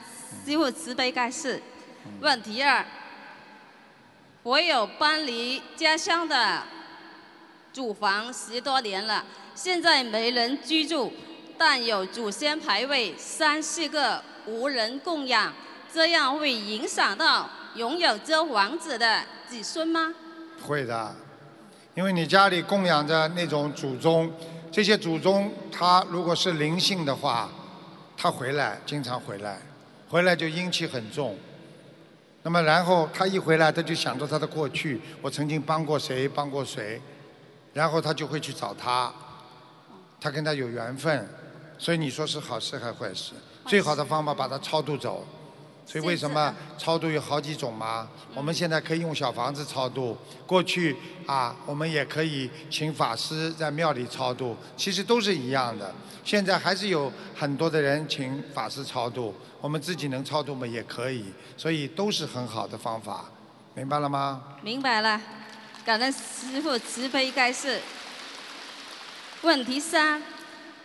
[0.46, 1.60] 师父慈悲开示。
[2.20, 2.84] 问题二：
[4.44, 6.64] 我有搬离家乡的
[7.72, 9.24] 祖房十多年了，
[9.54, 11.12] 现在没人居住，
[11.56, 15.52] 但有祖先牌位三四个无人供养，
[15.92, 20.12] 这样会影响到拥有这房子的子孙吗？
[20.60, 21.14] 会的，
[21.94, 24.28] 因为你家里供养着那种祖宗，
[24.72, 27.48] 这些祖宗他如果是灵性的话，
[28.16, 29.58] 他回来经常回来，
[30.08, 31.38] 回来就阴气很重。
[32.42, 37.00] 那么然后他一回来，他就想着他的过去，我曾经帮过谁，帮过谁，
[37.72, 39.12] 然后他就会去找他，
[40.20, 41.28] 他跟他有缘分，
[41.78, 43.32] 所以你说是好事还是坏事？
[43.66, 45.24] 最好的方法把他超度走。
[45.84, 48.08] 所以为什么超度有好几种嘛？
[48.34, 50.16] 我们现在可以用小房子超度，
[50.46, 55.92] 过去啊，我们也可以请法师在庙里超度，其实都是一样的。
[56.24, 61.24] 现在还是有很多的人请法师超度，我们自己能超度吗也可以，
[61.56, 63.24] 所以都是很好的方法，
[63.74, 64.40] 明白了吗？
[64.62, 65.20] 明白了，
[65.84, 67.80] 感恩师父慈悲开示。
[69.42, 70.22] 问题三，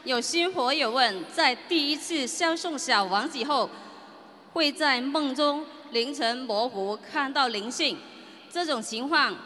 [0.03, 3.69] 有新佛友问，在第一次烧送小王子后，
[4.57, 7.95] 会在梦中凌晨模糊看到灵性，
[8.51, 9.37] 这种情况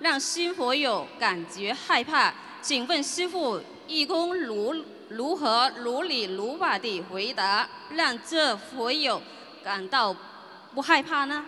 [0.00, 2.34] 让新佛友感觉害怕。
[2.60, 4.74] 请问师父，义工如
[5.08, 9.22] 如何如理如法地回答，让这佛友
[9.62, 10.12] 感到
[10.74, 11.44] 不害怕呢？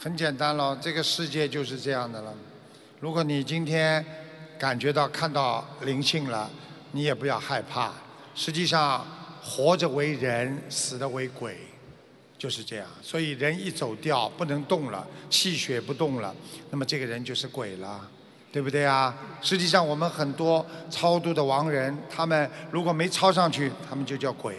[0.00, 2.32] 很简单了，这个世界就是这样的了。
[3.00, 4.02] 如果你今天
[4.58, 6.50] 感觉到看到灵性了，
[6.92, 7.92] 你也不要害怕。
[8.34, 9.06] 实际上，
[9.42, 11.58] 活着为人，死的为鬼，
[12.38, 12.86] 就是这样。
[13.02, 16.34] 所以人一走掉，不能动了，气血不动了，
[16.70, 18.08] 那么这个人就是鬼了。
[18.54, 19.12] 对不对啊？
[19.42, 24.54] 实际上，我们很多超度的亡人，他们如果没超上去，他们就叫鬼；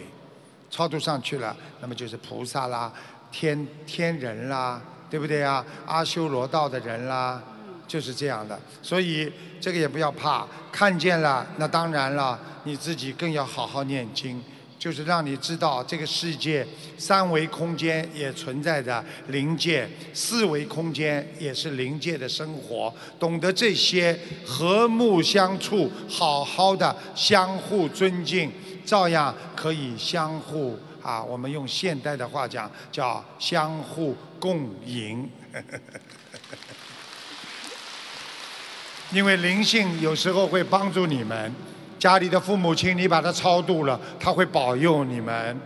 [0.70, 2.92] 超度上去了，那么就是菩萨啦、
[3.32, 5.64] 天天人啦，对不对啊？
[5.86, 7.42] 阿修罗道的人啦，
[7.88, 8.60] 就是这样的。
[8.82, 14.44] 所以这个也不要怕，看见了，那当然了，你自己更要好好念经。
[14.86, 16.64] 就是让你知道这个世界
[16.96, 22.94] 三维空间也存在着灵界，四维空间也是灵界的生活。
[23.18, 28.48] 懂得这些，和睦相处，好好的相互尊敬，
[28.84, 31.20] 照样可以相互啊。
[31.20, 35.28] 我们用现代的话讲，叫相互共赢。
[39.10, 41.52] 因为灵性有时候会帮助你们。
[41.98, 45.58] 家里的父母亲，你把他超度了，他会保佑你们，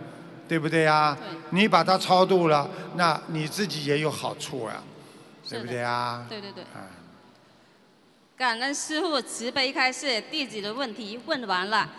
[0.47, 1.17] 对不对呀？
[1.51, 4.81] 你把他超度了，那你自己也有好处啊，
[5.49, 6.25] 对不对啊？
[6.29, 6.63] 对对对。
[6.63, 6.87] 啊，
[8.37, 11.89] 感恩师傅慈悲开示，弟子的问题问完了。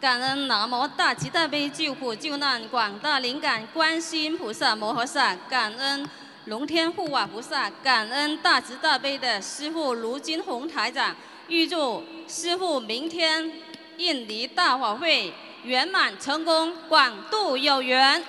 [0.00, 6.08] 感恩南无大慈大悲救苦救难广大灵感观世音菩萨摩诃萨，感恩
[6.46, 11.14] 龙天护法菩萨，感恩大慈大悲的师父卢金红台长，
[11.48, 13.52] 预祝师父明天
[14.00, 15.30] 印尼大法会
[15.62, 18.24] 圆满成功，广度有缘。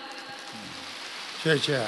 [1.42, 1.88] 谢谢。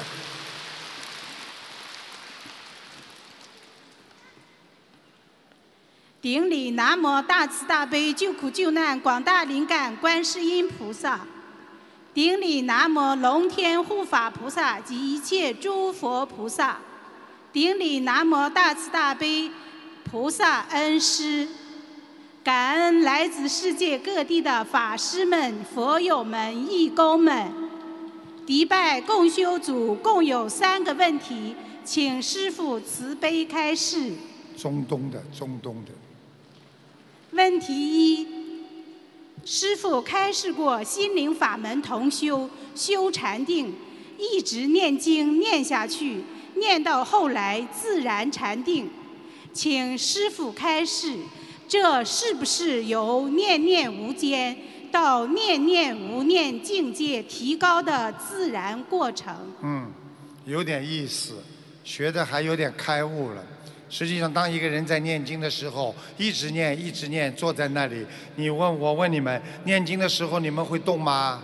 [6.22, 11.20] 顶礼南无大慈大悲救苦救难广大灵感观世音菩萨，
[12.14, 16.78] 顶礼南无龙天护法菩萨及一切诸佛菩萨，
[17.52, 19.50] 顶礼南无大慈大悲
[20.10, 21.46] 菩萨恩师。
[22.44, 27.50] 感恩来自世界各地的法师们、佛友们、义工们。
[28.44, 31.54] 迪拜共修组共有三个问题，
[31.86, 34.12] 请师父慈悲开示。
[34.58, 35.92] 中东的，中东的。
[37.30, 38.28] 问题一：
[39.46, 43.72] 师父开示过心灵法门同修修禅定，
[44.18, 46.22] 一直念经念下去，
[46.56, 48.90] 念到后来自然禅定。
[49.54, 51.16] 请师父开示，
[51.74, 54.56] 这是不是由念念无间
[54.92, 59.34] 到念念无念境界提高的自然过程？
[59.60, 59.90] 嗯，
[60.44, 61.42] 有点意思，
[61.82, 63.42] 学的还有点开悟了。
[63.90, 68.06] 实际上，当一个人在念经的时候，一直念，一直念，坐在那里，
[68.36, 71.42] 你问我问你们，念经的时候你们会动吗？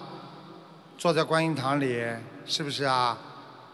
[0.96, 2.00] 坐在观音堂里，
[2.46, 3.18] 是不是啊？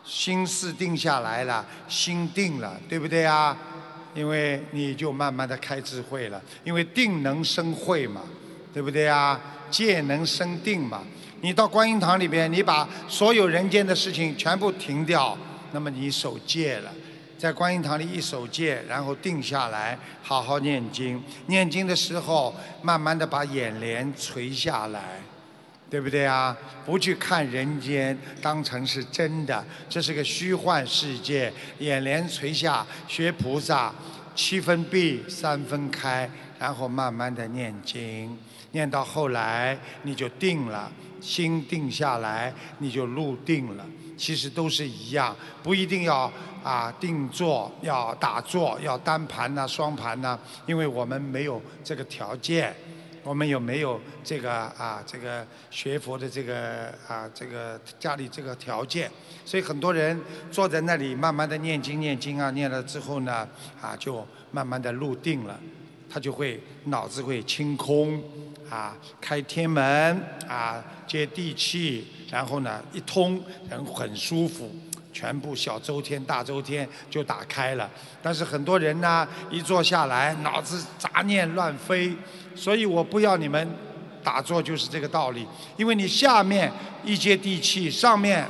[0.03, 3.55] 心思定下来了，心定了，对不对啊？
[4.17, 8.23] 因为你就慢慢的开智慧了，因为定能生慧嘛，
[8.73, 9.41] 对不对啊？
[9.71, 11.03] 戒能生定嘛。
[11.43, 15.37] 你到观音堂里边，你把所有人间的事情全部停掉，
[15.73, 16.91] 那么你守戒了。
[17.37, 21.23] 在观音堂里一守戒，然后定下来，好好念经。
[21.49, 25.21] 念经的时候，慢慢的把眼帘垂下来，
[25.89, 26.57] 对不对啊？
[26.85, 31.53] 不去看人间，当成是真的，这是个虚幻世界。
[31.79, 33.95] 眼帘垂下，学菩萨，
[34.35, 36.29] 七分闭，三分开，
[36.59, 38.37] 然后慢慢的念经，
[38.73, 43.87] 念到后来你就定了，心定下来，你就入定了。
[44.17, 46.33] 其实都是一样，不一定要
[46.65, 52.75] 啊定坐，要打坐，要单盘呐、双盘呐，因为我们没有这个条件，
[53.27, 59.11] 我们有没有这个啊这个学佛的这个啊这个家里这个条件，
[59.45, 60.17] 所以很多人
[60.49, 63.49] 坐在那里慢慢的念经念经啊，念了之后呢
[63.83, 65.59] 啊就慢慢的入定了，
[66.09, 68.23] 他就会脑子会清空
[68.71, 69.85] 啊，开天门
[70.47, 72.07] 啊，接地气。
[72.31, 74.71] 然后呢，一通人很舒服，
[75.13, 77.91] 全部小周天、大周天就打开了。
[78.23, 82.15] 但是很多人呢，一坐下来，脑子杂念乱飞。
[82.57, 83.69] 所以我不要你们
[84.25, 85.47] 打坐，就是这个道理。
[85.77, 86.73] 因为你下面
[87.05, 88.45] 一接地气，上面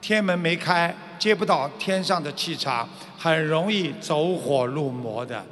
[0.00, 2.88] 天门没开，接不到天上的气场，
[3.18, 5.44] 很容易走火入魔的。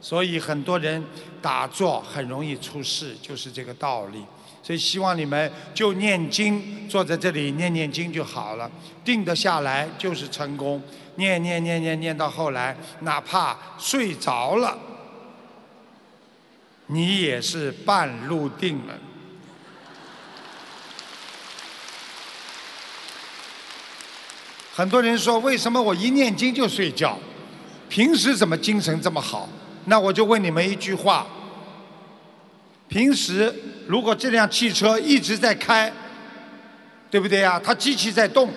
[0.00, 1.02] 所以很多人
[1.40, 4.24] 打坐很容易出事，就是这个道理。
[4.62, 8.70] 所以希望你们就念经，坐在这里念念经就好了，
[9.04, 10.82] 定得下来就是成功。
[11.16, 14.76] 念念念念念到后来，哪怕睡着了，
[16.94, 18.94] 你也是半路定了。
[24.72, 27.18] 很多人说，为什么我一念经就睡觉？
[27.88, 29.48] 平时怎么精神这么好？
[29.86, 31.26] 那我就问你们一句话。
[32.86, 33.52] 平时
[33.88, 35.92] 如果这辆汽车一直在开，
[37.10, 37.60] 对不对呀？
[37.62, 38.52] 它机器在动，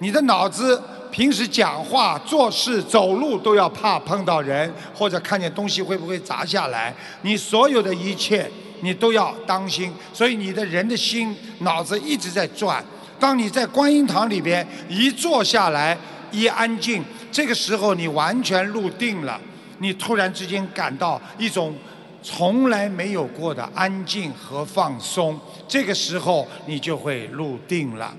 [0.00, 6.94] 你的脑子平时讲话、做事、走路都要怕碰到人，或者看见东西会不会砸下来。
[7.22, 8.50] 你所有的一切
[8.80, 12.84] 你都要当心，所以你的人的心、脑子一直在转。
[13.18, 15.96] 当你在观音堂里边一坐下来，
[16.30, 17.02] 一安静，
[17.32, 19.40] 这个时候你完全入定了，
[19.78, 21.74] 你突然之间感到一种。
[22.22, 25.38] 从来没有过的安静和放松，
[25.68, 28.12] 这个时候你就会入定了。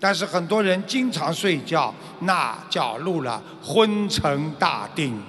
[0.00, 5.20] 但是很多人经常睡觉，那叫入了昏沉大定。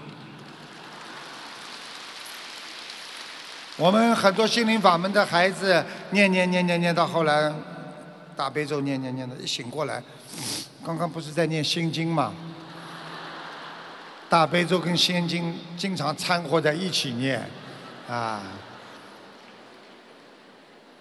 [3.78, 7.52] 我们很多心灵法门的孩子，念念念念念到后来，
[8.36, 10.04] 大悲咒念念念的，一醒过来，
[10.86, 12.34] 刚刚不是在念心经吗？
[14.30, 17.50] 大悲咒跟心经经常掺和在一起念。
[18.08, 18.42] 啊，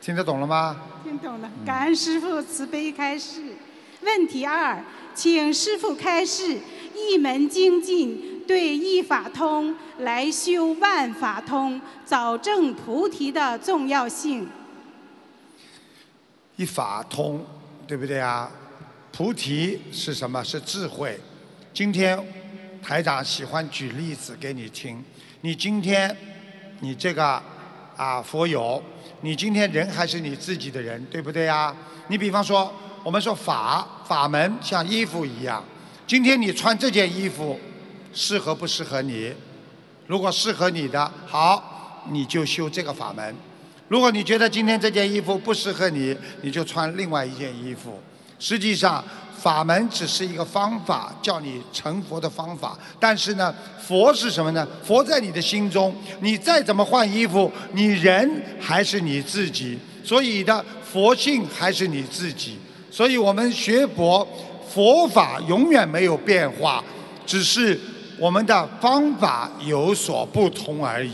[0.01, 0.77] 听得懂了吗？
[1.03, 3.57] 听懂了，感恩师父慈悲开示。
[4.03, 4.83] 问题二，
[5.15, 6.59] 请师父开示
[6.95, 14.49] 一门精进对一法通来修万法通，早证菩提的重要性。
[16.57, 17.45] 一法通，
[17.87, 18.51] 对不对啊？
[19.13, 20.43] 菩提是什么？
[20.45, 21.19] 是智慧。
[21.73, 22.19] 今天
[22.83, 25.05] 台长喜欢举例子给你听。
[25.41, 26.17] 你今天。
[26.81, 27.43] 你这个
[27.97, 28.81] 啊，佛友，
[29.23, 31.75] 你今天人还是你自己的人，对不对啊？
[32.07, 32.73] 你比方说，
[33.05, 35.65] 我们说法法门像衣服一样，
[36.07, 37.59] 今天你穿这件衣服
[38.13, 39.33] 适合不适合你？
[40.07, 43.35] 如果适合你的，好，你就修这个法门；
[43.89, 48.01] 如果你觉得今天这件衣服不适合你，你就穿另外一件衣服。
[48.39, 49.05] 实际上，
[49.37, 52.79] 法门只是一个方法，叫你成佛的方法。
[52.99, 54.67] 但是呢，佛是什么呢？
[54.83, 58.31] 佛在你的心中，你再怎么换衣服，你人
[58.61, 59.79] 还是你自己。
[60.05, 62.59] 所以的佛性还是你自己。
[62.99, 64.27] 所以我们学佛，
[64.69, 66.83] 佛法永远没有变化，
[67.25, 67.79] 只是
[68.19, 71.13] 我们的方法有所不同而已。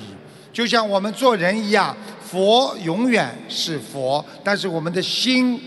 [0.51, 1.95] 就像我们做人一样，
[2.27, 5.61] 佛永远是佛，但是我们的心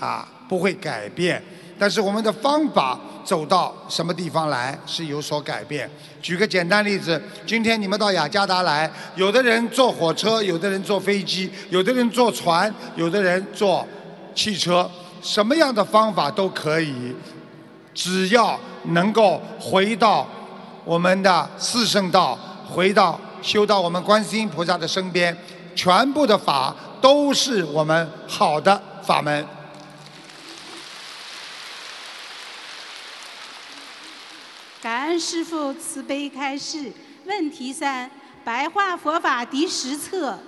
[0.00, 1.42] 啊不会改变。
[1.78, 5.86] 但是我们的方法走到什么地方来是有所改变。
[6.22, 13.86] 举个简单例子，今天你们到雅加达来，有的人坐火车，有的人坐飞机，有的人坐船，有的人坐
[14.34, 14.90] 汽车，
[15.20, 17.14] 什么样的方法都可以，
[17.94, 20.26] 只要能够回到
[20.84, 22.38] 我们的四圣道，
[22.68, 25.36] 回到修到我们观世音菩萨的身边，
[25.74, 29.46] 全部的法都是我们好的法门。
[34.80, 36.92] 感恩师父慈悲开示。
[37.26, 38.10] 问题三：
[38.42, 40.38] 白话佛法第十册，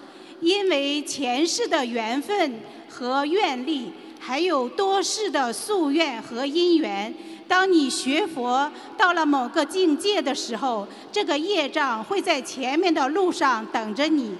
[0.40, 7.12] 因为前世的缘分和愿力，还有多世的夙愿和因缘，
[7.48, 14.36] 当你学佛到了某个境界的时候，这个业障会在前面的路上等着你。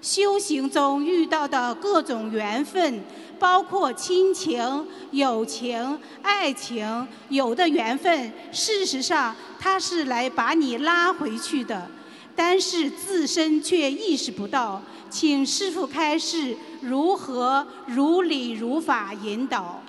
[0.00, 3.02] 修行中遇到的各种缘分。
[3.40, 11.88] 包括亲情、友情、爱情，有的缘分，事实上它是来把你拉回去的，
[12.36, 14.82] 但是自身却意识不到。
[15.08, 19.80] 请师父开示如何如理如法引导。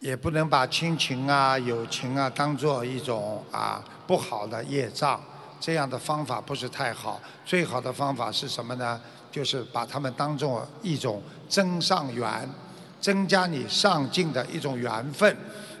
[0.00, 5.18] 也不能把亲情啊、友情啊当做一种啊不好的业障，
[5.58, 7.18] 这样的方法不是太好。
[7.44, 9.00] 最好的方法是什么呢？
[9.32, 12.48] 就是把他们当做一种增上缘，
[13.00, 15.34] 增加你上进的一种缘分。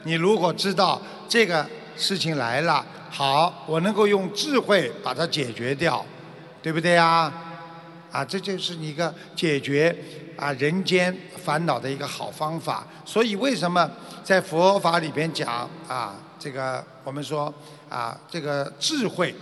[0.04, 1.64] 你如果知道这个
[1.96, 6.04] 事情来了，好，我能够用智慧把它解决掉，
[6.62, 7.30] 对不对呀？
[8.14, 9.92] 啊，这就是你一个解决
[10.36, 11.12] 啊人间
[11.44, 12.86] 烦恼的一个好方法。
[13.04, 13.90] 所以为什么
[14.22, 17.52] 在佛法里边讲啊，这个我们说
[17.88, 19.34] 啊，这个智慧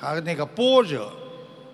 [0.00, 1.12] 和那个般若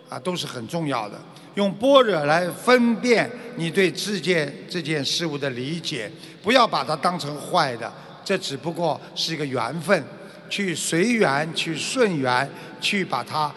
[0.08, 1.16] 啊，都是很重要的。
[1.54, 6.10] 用般若来分辨你对这件这件事物的理解，
[6.42, 7.92] 不要把它当成坏的，
[8.24, 10.02] 这只不过是一个缘分，
[10.50, 13.54] 去随缘，去顺缘，去把它，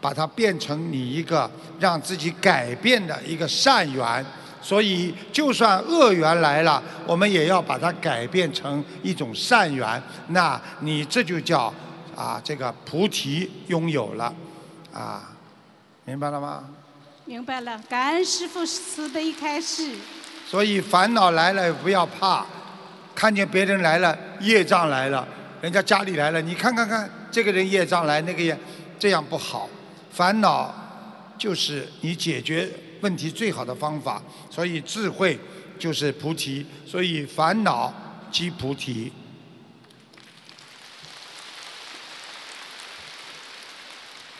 [0.00, 4.24] 把它变成你一个让自己改变的一个善缘。
[4.60, 10.02] 所以，就算恶缘来了，我们也要把它改变成一种善缘。
[10.28, 11.72] 那你这就叫
[12.16, 14.34] 啊，这个菩提拥有了，
[14.92, 15.30] 啊，
[16.04, 16.64] 明白了吗？
[17.24, 19.92] 明白了，感恩师父慈悲开示。
[20.44, 22.44] 所以烦恼来了不要怕，
[23.14, 25.26] 看见别人来了，业障来了，
[25.60, 28.58] 人家家里来了，你看看看，这个人业障来，那个也
[28.98, 29.70] 这样不好。
[30.18, 30.74] 烦恼
[31.38, 32.68] 就是你解决
[33.02, 35.38] 问题最好的方法，所以智慧
[35.78, 37.94] 就是菩提，所以烦恼
[38.28, 39.12] 即菩提。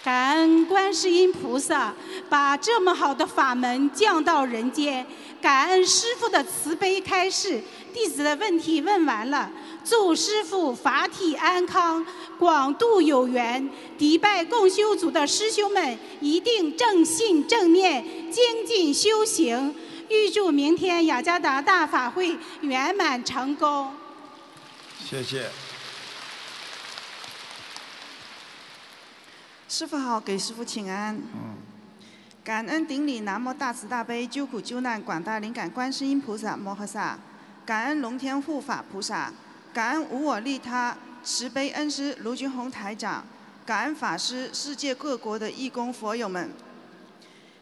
[0.02, 1.94] 感恩观世音菩萨
[2.28, 5.06] 把这么好的法门降到人间，
[5.40, 7.62] 感恩师父的慈悲开示。
[7.92, 9.50] 弟子的问题问完了，
[9.84, 12.04] 祝师父法体安康，
[12.38, 13.68] 广度有缘。
[13.96, 19.74] 迪拜共修组的师兄们一定正信正念，精进修行。
[20.08, 23.92] 预祝明天雅加达大法会圆满成功。
[25.04, 25.48] 谢谢。
[29.68, 31.14] 师傅好，给师傅请安。
[31.16, 31.56] 嗯。
[32.42, 37.18] 感恩顶礼南无大慈大悲救苦救难广大灵感观世音菩萨摩诃萨，
[37.66, 39.30] 感恩龙天护法菩萨，
[39.78, 43.24] 感恩无我利他慈悲恩师卢俊宏台长，
[43.64, 46.50] 感恩法师世界各国的义工佛友们。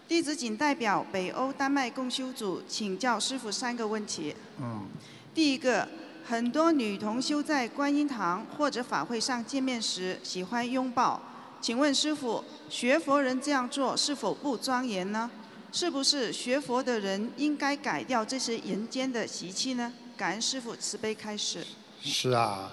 [0.09, 4.35] 弟子仅代表北欧丹麦共修组请教师傅三个问题。
[4.59, 4.87] 嗯。
[5.35, 5.87] 第一个，
[6.25, 11.21] 很多女同修在观音堂或者法会上见面时喜欢拥抱。
[11.61, 15.31] 请问师傅，学佛人这样做是否不庄严呢？
[15.71, 19.93] 是不是学佛的人应该改掉这些人间的习气呢？
[20.17, 21.63] 感恩师傅慈悲开始。
[22.09, 22.71] 是啊，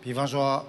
[0.00, 0.64] 比方说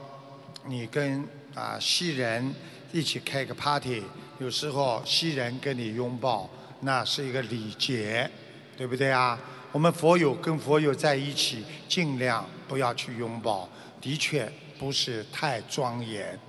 [0.68, 2.54] 你跟啊西人
[2.92, 4.04] 一起开个 party，
[4.38, 6.48] 有时候西人跟你拥抱，
[6.82, 8.30] 那是一个礼节，
[8.78, 9.40] 对不对啊？
[9.72, 13.68] 我们佛友跟佛友在一起，尽量不要去拥抱，
[14.00, 16.40] 的确不是太庄严。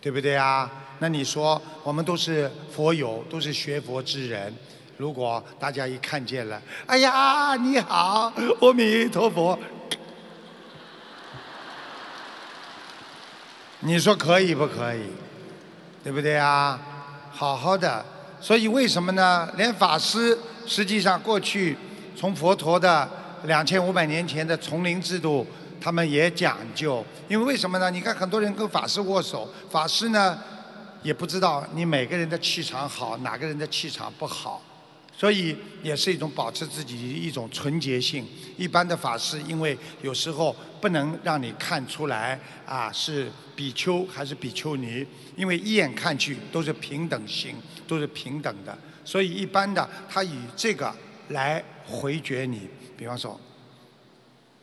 [0.00, 0.70] 对不对啊？
[0.98, 4.54] 那你说我们都是佛友，都是学佛之人，
[4.98, 9.58] 如果大家一看见了，哎呀，你好，阿弥陀佛，
[13.84, 15.02] 你说可以不可以？
[16.02, 16.80] 对不对啊？
[17.30, 18.04] 好好的，
[18.40, 19.46] 所以为什么呢？
[19.56, 21.76] 连法师实际上过去
[22.16, 23.06] 从佛陀的
[23.44, 25.46] 两千五百年前的丛林制度，
[25.80, 27.04] 他们也讲究。
[27.28, 27.90] 因为为什么呢？
[27.90, 30.38] 你看很多人跟法师握手，法师呢
[31.02, 34.62] 也不知道你每个人的气场好，哪个人的气场不好。
[35.24, 38.26] 所以也是一种保持自己一种纯洁性。
[38.58, 45.02] 一般的法师，因为有时候不能让你看出来啊是比丘还是比丘尼，
[45.34, 47.56] 因为一眼看去都是平等性，
[47.88, 48.78] 都是平等的。
[49.02, 50.94] 所以一般的他以这个
[51.28, 53.40] 来回绝你，比方说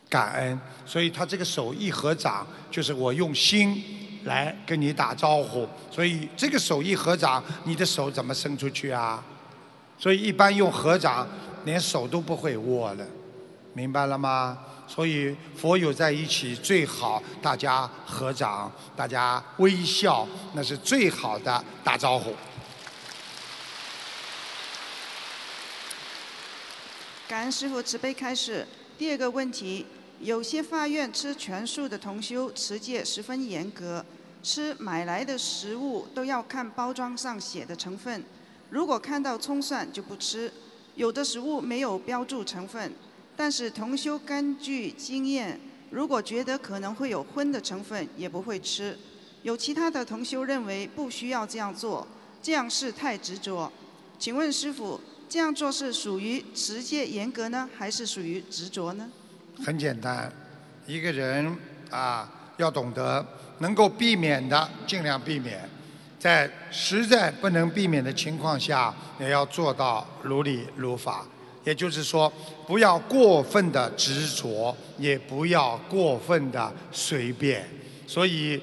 [0.07, 3.83] 感恩，所以他这个手一合掌，就是我用心
[4.25, 5.67] 来跟你打招呼。
[5.89, 9.25] 所以这个手一合掌，你的手怎么伸出去啊？
[10.01, 11.27] 所以一般用合掌，
[11.63, 13.05] 连手都不会握了，
[13.75, 14.57] 明白了吗？
[14.87, 22.33] 所以佛友在一起最好大家合掌，大家微笑，那是最好的打招呼。
[27.27, 28.67] 感恩师傅慈悲开示。
[28.97, 29.85] 第二个问题，
[30.19, 34.03] 有些法院吃全素的同修持戒十分严格，
[34.41, 38.23] 吃买来的食物都要看包装上写的成分。
[38.71, 40.51] 如果看到葱蒜就不吃，
[40.95, 42.93] 有的食物没有标注成分，
[43.35, 45.59] 但是同修根据经验，
[45.89, 48.97] 如果觉得可能会有荤的成分，也不会吃。
[49.43, 52.07] 有其他的同修认为不需要这样做，
[52.41, 53.69] 这样是太执着。
[54.17, 59.09] 请问师傅，这样做是属于持戒严格呢，还是属于执着呢？
[59.65, 60.31] 很简单，
[60.87, 61.57] 一个人
[61.89, 63.25] 啊要懂得
[63.59, 65.67] 能够避免的尽量避免，
[66.21, 71.25] 在实在不能避免的情况下，也要做到如理如法。
[71.63, 72.31] 也就是说，
[72.67, 77.67] 不要过分的执着，也不要过分的随便。
[78.05, 78.61] 所以，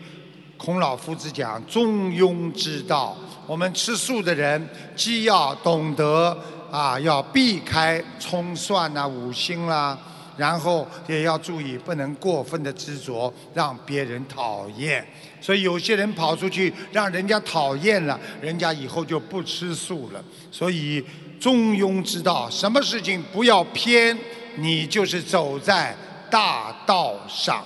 [0.57, 3.17] 孔老夫子讲中庸之道。
[3.45, 6.37] 我们吃素的人，既要懂得
[6.71, 9.99] 啊，要避开葱蒜呐、五辛啦，
[10.37, 15.05] 然后也要注意不能过分的执着，让别人讨厌。
[15.41, 20.25] 所以有些人跑出去让人家讨厌了，人家以后就不吃素了。
[20.51, 21.05] 所以
[21.41, 24.19] 中庸之道，什么事情不要偏，
[24.57, 25.97] 你就是走在
[26.31, 27.65] 大道上。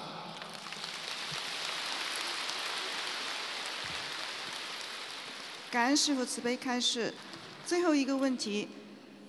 [5.71, 7.15] 感恩师傅慈悲开示。
[7.65, 8.69] 最后一个问题，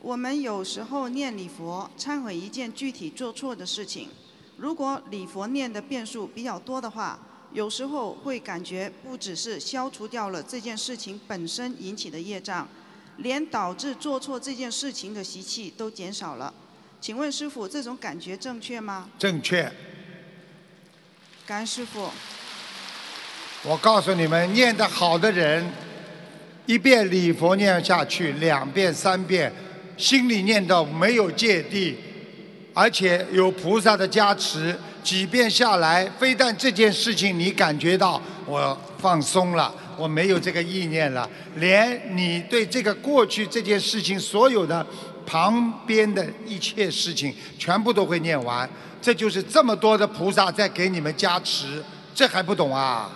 [0.02, 4.10] 我们有时候念礼佛，忏悔一件具体做错的事情。
[4.58, 7.18] 如果礼佛念的遍数比较多的话，
[7.54, 12.68] 有时候会感觉不只是消除掉了这件事情本身引起的业障，
[13.18, 16.52] 连导致做错这件事情的习气都减少了。
[17.00, 19.08] 请问师傅，这种感觉正确吗？
[19.20, 19.72] 正确。
[21.46, 22.10] 感恩师傅。
[23.62, 25.64] 我告诉你们，念得好的人，
[26.66, 29.54] 一遍礼佛念下去，两遍、三遍，
[29.96, 31.96] 心里念到没有芥蒂，
[32.74, 44.86] 而且有菩萨的加持，几遍下来，非但这件事情你感觉到我放松了，我没有这个意念了，连你对这个过去这件事情所有的
[45.26, 48.68] 旁边的一切事情，全部都会念完。
[49.02, 51.84] 这就是这么多的菩萨在给你们加持，
[52.16, 53.12] 这还不懂啊？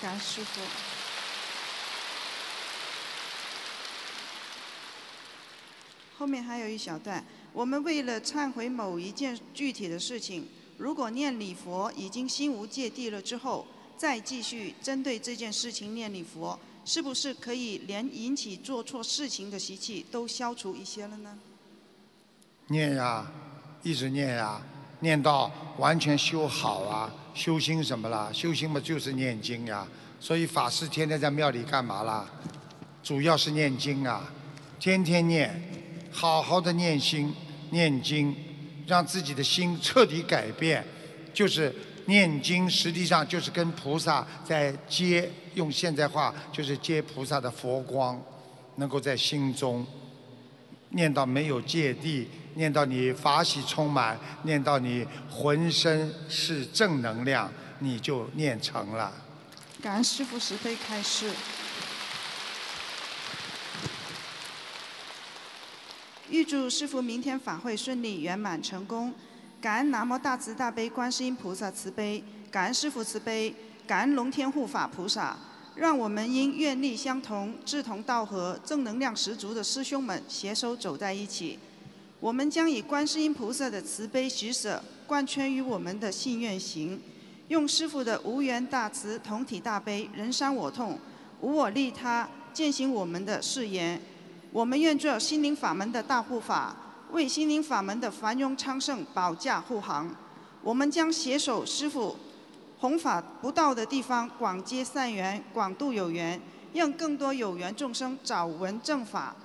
[0.00, 0.60] 感恩师傅。
[6.16, 10.48] 后面还有一小段，我们为了忏悔某一件具体的事情，
[10.78, 13.66] 如果念礼佛已经心无芥蒂了之后，
[13.96, 21.36] 再继续针对这件事情念礼佛，是不是可以连引起做错事情的习气都消除一些了呢？
[22.68, 23.26] 念呀，
[23.82, 24.62] 一直念呀，
[25.00, 27.12] 念到完全修好啊！
[27.34, 28.30] 修心什么啦？
[28.32, 29.86] 修心嘛就是念经呀。
[30.20, 32.30] 所以法师天天在庙里干嘛啦？
[33.02, 34.32] 主要是念经啊，
[34.78, 35.60] 天天念，
[36.12, 37.34] 好好的念心、
[37.70, 38.34] 念经，
[38.88, 40.84] 让自己的心彻底改变。
[41.32, 41.72] 就是
[42.06, 48.20] 念经，实际上就是跟菩萨在接，用现在话就是接菩萨的佛光，
[48.76, 49.86] 能够在心中
[50.90, 59.12] 念到没有芥蒂，念到你法喜充满，念到你浑身是正能量，你就念成了。
[59.80, 61.30] 感恩师父慈悲开示。
[66.30, 69.12] 预祝师父明天法会顺利圆满成功。
[69.62, 73.54] 感恩南无大慈大悲观世音菩萨慈悲，感恩师父慈悲，
[73.86, 75.36] 感恩龙天护法菩萨。
[75.74, 81.58] 让我们因愿力相同、志同道合、正能量十足的师兄们携手走在一起。
[82.20, 87.00] 我们将以观世音菩萨的慈悲喜舍贯穿于我们的信愿行，
[87.46, 90.98] 用师父的无缘大慈、同体大悲、人伤我痛、
[91.40, 93.98] 无我利他践行我们的誓言。
[94.50, 96.74] 我们愿做心灵法门的大护法，
[97.12, 100.10] 为心灵法门的繁荣昌盛保驾护航。
[100.62, 102.16] 我们将携手师父，
[102.80, 106.40] 弘法不到的地方广结善缘，广度有缘，
[106.72, 109.36] 让更多有缘众生早闻正法，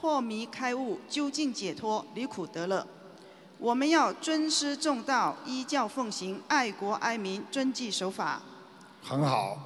[0.00, 2.86] 破迷开悟，究竟解脱，离苦得乐。
[3.58, 8.42] 我们要尊师重道，依教奉行，爱国爱民，遵纪守法。
[9.02, 9.56] 很好。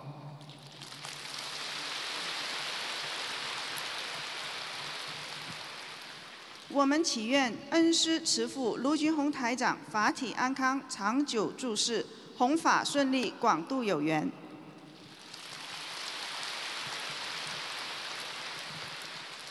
[6.71, 12.05] 我们祈愿恩师慈父卢军宏台长法体安康，长久住世，
[12.37, 14.31] 弘法顺利，广度有缘。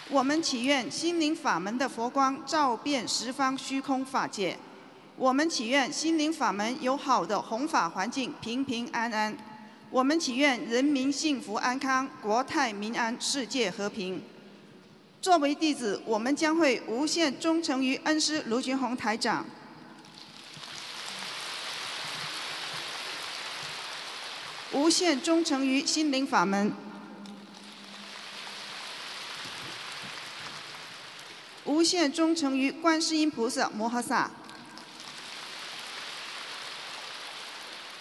[0.09, 4.59] 我们祈愿心灵法门的佛光照遍十方虚空法界。
[5.15, 9.36] 我们祈愿心灵法门有好的弘法环境，平平安安。
[9.89, 14.22] 我们祈愿人民幸福安康，国泰民安，世界和平。
[15.28, 19.45] 作为弟子，我们将会无限忠诚于恩师卢俊宏台长，
[24.71, 26.73] 无限忠诚于心灵法门，
[31.65, 34.32] 无限忠诚于观世音菩萨摩诃萨，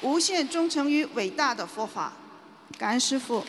[0.00, 2.12] 无限忠诚于伟大的佛法。
[2.78, 3.44] 感恩师父。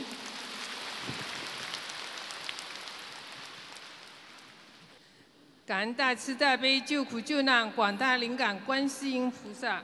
[5.67, 9.83] 感恩大慈大悲救苦救难广大灵感观世音菩萨，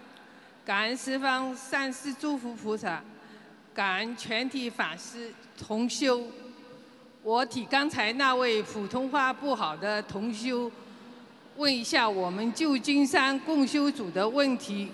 [0.63, 3.03] 感恩十方善世诸佛菩萨，
[3.73, 5.29] 感恩全体法师
[5.59, 6.25] 同修。
[7.21, 10.71] 我替刚才那位普通话不好的同修
[11.57, 14.89] 问一下我们旧金山共修组的问题。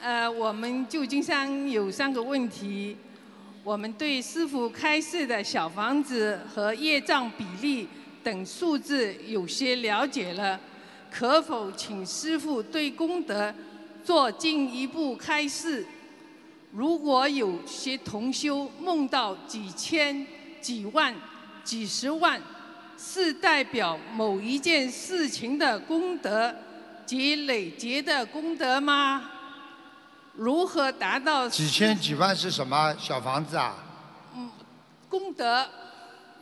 [0.00, 2.96] 呃，我们旧金山有三个问题，
[3.64, 7.88] 我们对师傅开示的小房子和业障比例。
[8.24, 10.58] 等数字有些了解了，
[11.10, 13.54] 可否请师傅对功德
[14.02, 15.86] 做进一步开示？
[16.72, 20.26] 如果有些同修梦到几千、
[20.60, 21.14] 几万、
[21.62, 22.40] 几十万，
[22.98, 26.52] 是代表某一件事情的功德
[27.04, 29.30] 及累劫的功德吗？
[30.32, 31.48] 如何达到？
[31.48, 33.76] 几千几万是什么小房子啊？
[34.34, 34.50] 嗯，
[35.08, 35.68] 功德。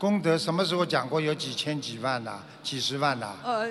[0.03, 3.36] 功德什么时候讲过有几千几万的、几十万的？
[3.44, 3.68] 呃，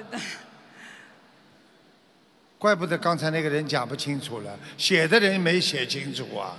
[2.58, 6.56] 怪不得刚才那个人讲不清楚了，写的人没写清楚啊。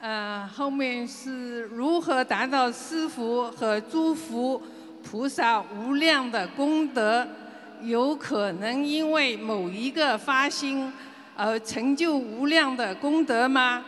[0.00, 4.60] 呃，后面是如何达到师父和诸佛
[5.04, 7.24] 菩萨无量的功德？
[7.82, 10.92] 有可能因为某一个发心
[11.36, 13.84] 而成就无量的功德吗？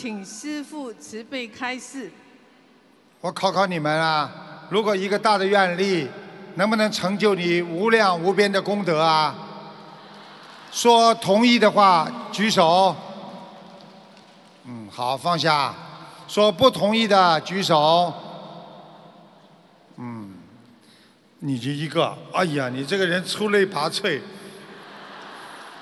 [0.00, 2.08] 请师父慈悲开示。
[3.20, 4.30] 我考考你们啊，
[4.70, 6.08] 如果一个大的愿力，
[6.54, 9.34] 能不能成就你无量无边的功德啊？
[10.70, 12.94] 说同意的话举手。
[14.66, 15.74] 嗯，好，放下。
[16.28, 18.14] 说不同意的举手。
[19.96, 20.32] 嗯，
[21.40, 22.16] 你就一个。
[22.32, 24.20] 哎呀，你这个人出类拔萃。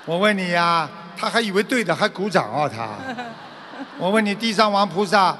[0.07, 2.89] 我问你呀，他还以为对的，还鼓掌啊他。
[3.97, 5.37] 我问你，地藏王菩萨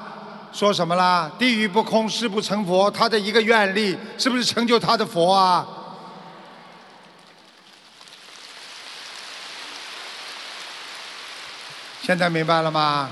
[0.52, 1.30] 说什么啦？
[1.38, 2.90] 地狱不空，誓不成佛。
[2.90, 5.66] 他的一个愿力，是不是成就他的佛啊？
[12.00, 13.10] 现在明白了吗？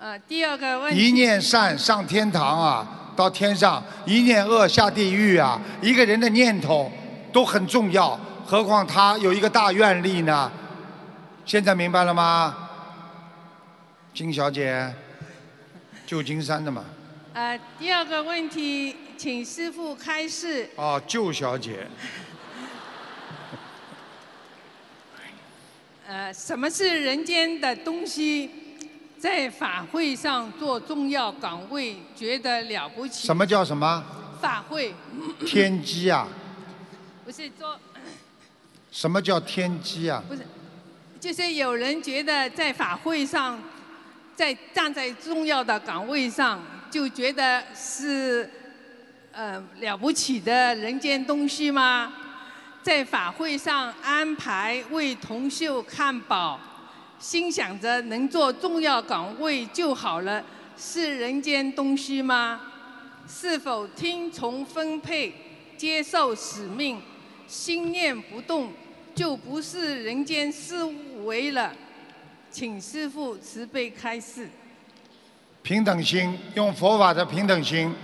[0.00, 1.08] 呃，第二个问题。
[1.08, 5.60] 一念善上天堂啊，到天上；一念恶下地狱啊。
[5.82, 6.90] 一个人的念头
[7.32, 10.50] 都很重要，何况他有一个大愿力呢？
[11.44, 12.69] 现在明白了吗？
[14.12, 14.92] 金小姐，
[16.04, 16.84] 旧金山的嘛。
[17.32, 20.68] 呃，第二个问题，请师傅开示。
[20.74, 21.86] 哦，旧小姐。
[26.08, 28.50] 呃，什么是人间的东西？
[29.16, 33.26] 在法会上做重要岗位，觉得了不起。
[33.26, 34.04] 什么叫什么？
[34.40, 34.92] 法会。
[35.46, 36.26] 天机啊。
[37.24, 37.78] 不是做。
[38.90, 40.20] 什么叫天机啊？
[40.26, 40.42] 不是，
[41.20, 43.56] 就是有人觉得在法会上。
[44.40, 46.58] 在站在重要的岗位上，
[46.90, 48.48] 就觉得是
[49.32, 52.10] 呃了不起的人间东西吗？
[52.82, 56.58] 在法会上安排为同秀看保，
[57.18, 60.42] 心想着能做重要岗位就好了，
[60.74, 62.62] 是人间东西吗？
[63.28, 65.34] 是否听从分配，
[65.76, 66.98] 接受使命，
[67.46, 68.72] 心念不动，
[69.14, 70.82] 就不是人间思
[71.26, 71.74] 维了？
[72.50, 74.48] 请师父慈悲开示。
[75.62, 77.94] 平等心，用佛法的平等心。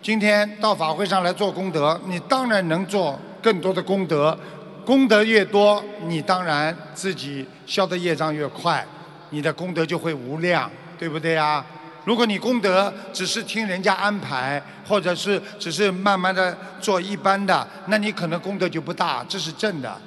[0.00, 4.36] 今天到法会上来做功德，你当然能做更多的功德。
[4.84, 8.84] 功德越多，你当然自己消的业障越快，
[9.30, 11.64] 你的功德就会无量，对不对呀？
[12.04, 20.00] 如果你功德只是听人家安排，或者是只是慢慢的做一般的，那你可能功德就不大，这是正的，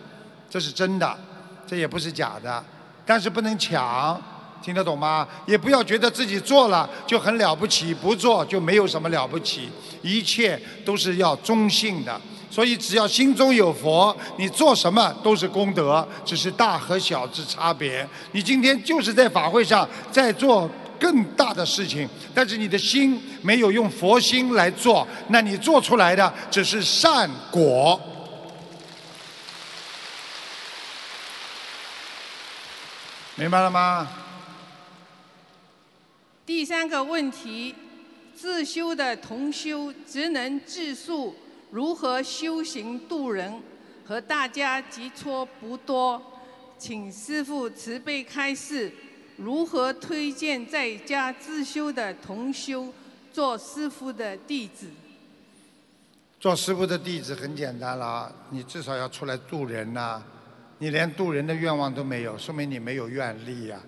[0.49, 1.17] 这是真的，
[1.65, 2.63] 这也不是假的。
[3.05, 4.19] 但是不能抢，
[4.63, 5.27] 听得懂吗？
[5.45, 9.69] 也不要觉得自己做了就很了不起，不做就没有什么了不起，
[10.01, 12.19] 一切都是要中性的。
[12.49, 18.07] 所以只要心中有佛，你做什么都是功德，只是大和小之差别。
[18.31, 27.99] 你今天就是在法会上在做更大的事情，但是你的心没有用佛心来做，那你做出来的只是善果。
[33.37, 34.07] 明白了吗？
[36.45, 37.75] 第三个问题，
[38.33, 41.35] 自修的同修只能自述
[41.69, 43.61] 如何修行度人，
[44.07, 46.21] 和大家接触不多，
[46.77, 48.89] 请师父慈悲开示，
[49.35, 52.93] 如何推荐在家自修的同修
[53.33, 54.87] 做师父的弟子？
[56.39, 60.23] 做师傅的弟子很简单了，你至少要出来度人呐、
[60.79, 63.79] 你连度人的愿望都没有，说明你没有愿力呀、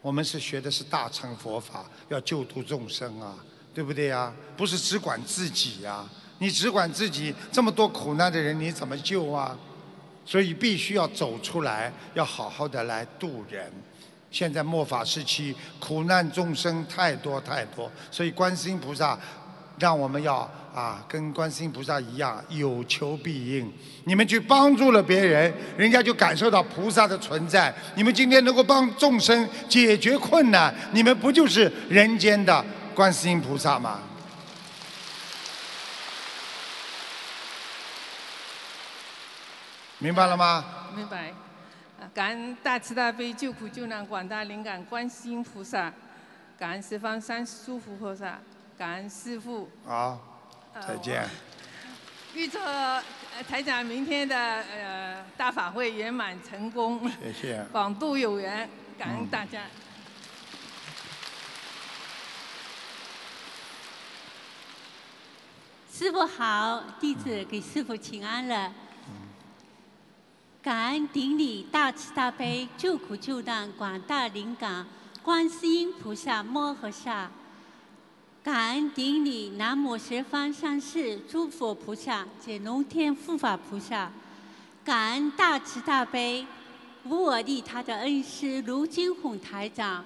[0.00, 3.36] 我们是学的是大乘佛法，要救度众生啊，
[3.72, 4.32] 对不对呀？
[4.56, 6.04] 不是只管自己呀、
[6.38, 9.56] 你只管自己，这么多苦难的人，你怎么救啊？
[10.24, 13.72] 所以必须要走出来，要好好的来度人。
[14.30, 19.18] 现在末法时期，苦难众生太多太多，所以观世音菩萨
[19.78, 23.72] 让我们要啊，跟观世音菩萨一样，有求必应。
[24.04, 27.74] 你们去帮助了别人，人家就感受到菩萨的存在。
[27.94, 32.64] 你们今天能够帮众生解决困难，你们不就是人间的
[32.94, 34.00] 观世音菩萨吗？
[39.98, 40.64] 明白了吗？
[40.96, 41.32] 明白。
[42.12, 45.92] 感恩大慈大悲救苦救难广大灵感观世音菩萨，
[46.58, 48.40] 感恩十方三世诸佛菩萨，
[48.82, 49.70] 感恩师傅。
[49.86, 50.18] 好，
[50.74, 51.24] 再见。
[52.34, 53.00] 预祝呃
[53.48, 57.64] 台长明天的呃大法会圆满成功，谢谢。
[57.70, 58.68] 广度有缘，
[58.98, 59.62] 感恩大家。
[65.92, 68.72] 师傅好，弟子给师傅请安了。
[70.60, 74.84] 感恩顶礼大慈大悲救苦救难广大灵感
[75.22, 77.30] 观世音菩萨摩诃萨，
[78.42, 84.10] 感恩顶礼南无十方三世诸佛菩萨及龙天护法菩萨，
[84.84, 86.44] 感恩大慈大悲
[87.04, 90.04] 无我利他的恩师卢金红台长。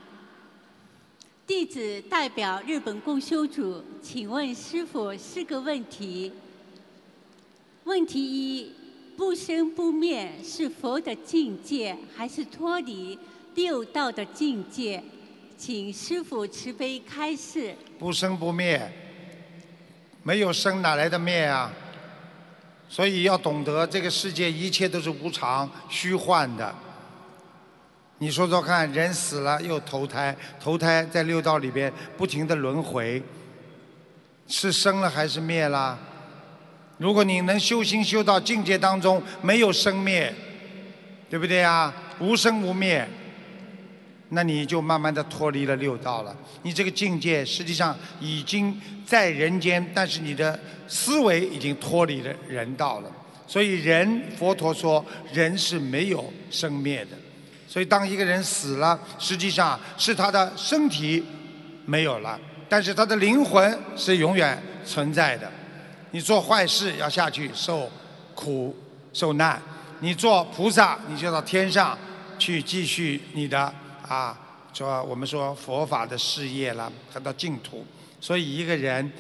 [1.47, 6.31] 弟子代表日本共修组，请问师傅四个问题。
[7.85, 8.71] 问题一：
[9.17, 13.19] 不生不灭是佛的境界，还是脱离
[13.55, 15.03] 六道的境界？
[15.57, 17.75] 请师傅慈悲开示。
[17.99, 18.93] 不生不灭，
[20.23, 21.73] 没有生哪来的灭啊？
[22.89, 26.75] 所以要懂得这个世界一切都是无常、虚幻的。
[28.19, 33.23] 你说说看，人死了又投胎，投胎在六道里边不停的轮回，
[34.47, 35.99] 是生了还是灭了？
[36.99, 40.33] 如果你能修行修到境界当中没有生灭，
[41.29, 41.93] 对不对啊？
[42.21, 43.07] 无生无灭，
[44.31, 46.37] 那你就慢慢的脱离了六道了。
[46.63, 50.59] 你这个境界实际上已经在人间，但是你的
[50.89, 53.11] 思维已经脱离了人道了。
[53.47, 57.17] 所以人，佛陀说人是没有生灭的。
[57.69, 61.23] 所以当一个人死了，实际上是他的身体
[61.85, 65.49] 没有了，但是他的灵魂是永远存在的。
[66.11, 67.89] 你做坏事要下去受
[68.35, 68.75] 苦
[69.13, 69.63] 受难，
[70.01, 71.97] 你做菩萨你就到天上
[72.39, 73.73] 去继续你的
[74.09, 74.39] 啊，
[74.73, 77.85] 说我们说佛法的事业了，和到净土。
[78.21, 79.13] 所以一个人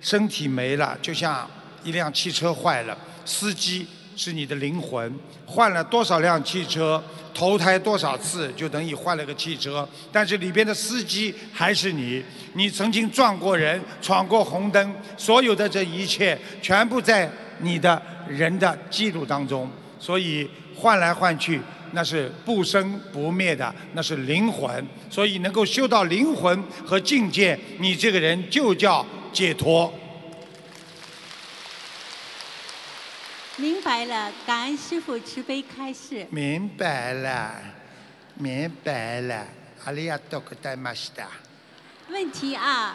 [0.00, 1.48] 身体没了，就像
[1.82, 7.02] 一辆汽车坏了，司机是你的灵魂，换了多少辆汽车，
[7.34, 9.86] 投胎多少次，就等于换了个汽车。
[10.12, 12.22] 但是里边的司机还是你，
[12.54, 19.70] 你曾经撞过人，闯过红灯，所有的这一切全部在你的人的记录当中。
[19.98, 21.60] 所以换来换去，
[21.92, 24.86] 那是不生不灭的，那是灵魂。
[25.10, 29.92] 所以能够修到灵魂和境界，你这个人就叫解脱。
[33.56, 36.26] 明白了，感恩师傅慈悲开示。
[36.30, 37.54] 明白了，
[38.34, 39.46] 明白了，
[39.86, 41.28] 阿里亚多克戴马西达。
[42.10, 42.92] 问题二：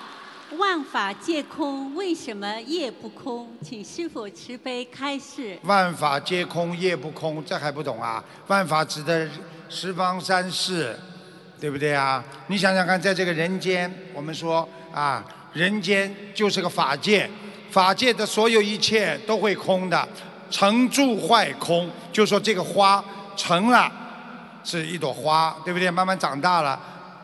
[0.57, 3.47] 万法皆空，为什么业不空？
[3.63, 5.57] 请师傅慈悲开示。
[5.63, 8.21] 万法皆空，业不空，这还不懂啊？
[8.47, 9.29] 万法指的
[9.69, 10.93] 十方三世，
[11.57, 12.21] 对不对啊？
[12.47, 15.23] 你想想看，在这个人间，我们说啊，
[15.53, 17.29] 人间就是个法界，
[17.69, 20.05] 法界的所有一切都会空的，
[20.49, 23.01] 成住坏空，就说这个花
[23.37, 23.89] 成了
[24.65, 25.89] 是一朵花，对不对？
[25.89, 26.77] 慢慢长大了，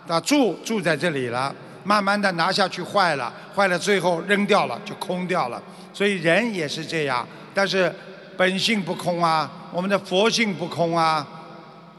[0.07, 1.53] 啊，住住在这里了。
[1.87, 5.63] 慢慢的拿下去坏了，坏了最后扔掉了就空掉了。
[5.93, 7.93] 所以人也是这样，但是
[8.35, 11.25] 本性不空啊，我们的佛性不空啊，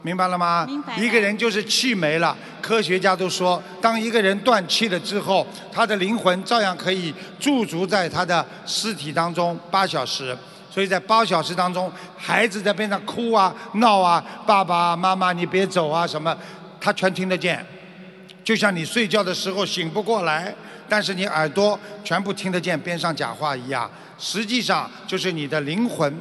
[0.03, 0.63] 明白了吗？
[0.67, 0.95] 明白。
[0.95, 10.37] 一个人就是气没了，科学家都说，当一个人断气了之后，他的灵魂照样可以驻足在他的尸体当中八小时。
[10.69, 16.37] 所以在八小时当中，孩子在边上哭啊、闹啊，爸爸妈妈你别走啊什么，
[16.79, 17.65] 他全听得见。
[18.49, 20.51] 就像你睡觉的时候醒不过来，
[20.87, 23.87] 但是你耳朵全部听得见边上讲话一样，
[24.17, 26.11] 实际上就是你的灵魂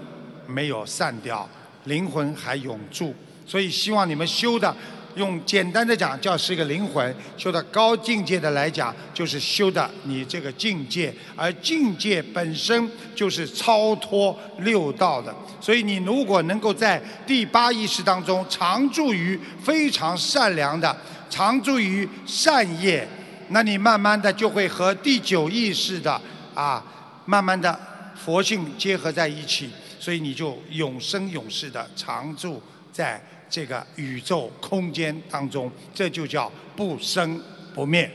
[0.47, 1.49] 没有散掉，
[1.85, 3.15] 灵魂还永驻。
[3.47, 4.77] 所以希望你们修的，
[5.15, 15.35] 用简单的讲叫是一个灵魂；修的高境界的来讲，就是修的你这个境界，而境界本身就是超脱六道的。
[15.63, 20.95] 所以你如果能够在第八意识当中常住于非常善良的。
[21.31, 23.07] 常住于善业，
[23.49, 26.21] 那你慢慢的就会和第九意识的
[26.55, 26.85] 啊，
[27.25, 27.79] 慢慢的
[28.17, 32.63] 佛性结合在一起，所以你就永生永世的常住
[32.93, 37.41] 在这个宇宙空间当中，这就叫不生
[37.75, 38.11] 不灭。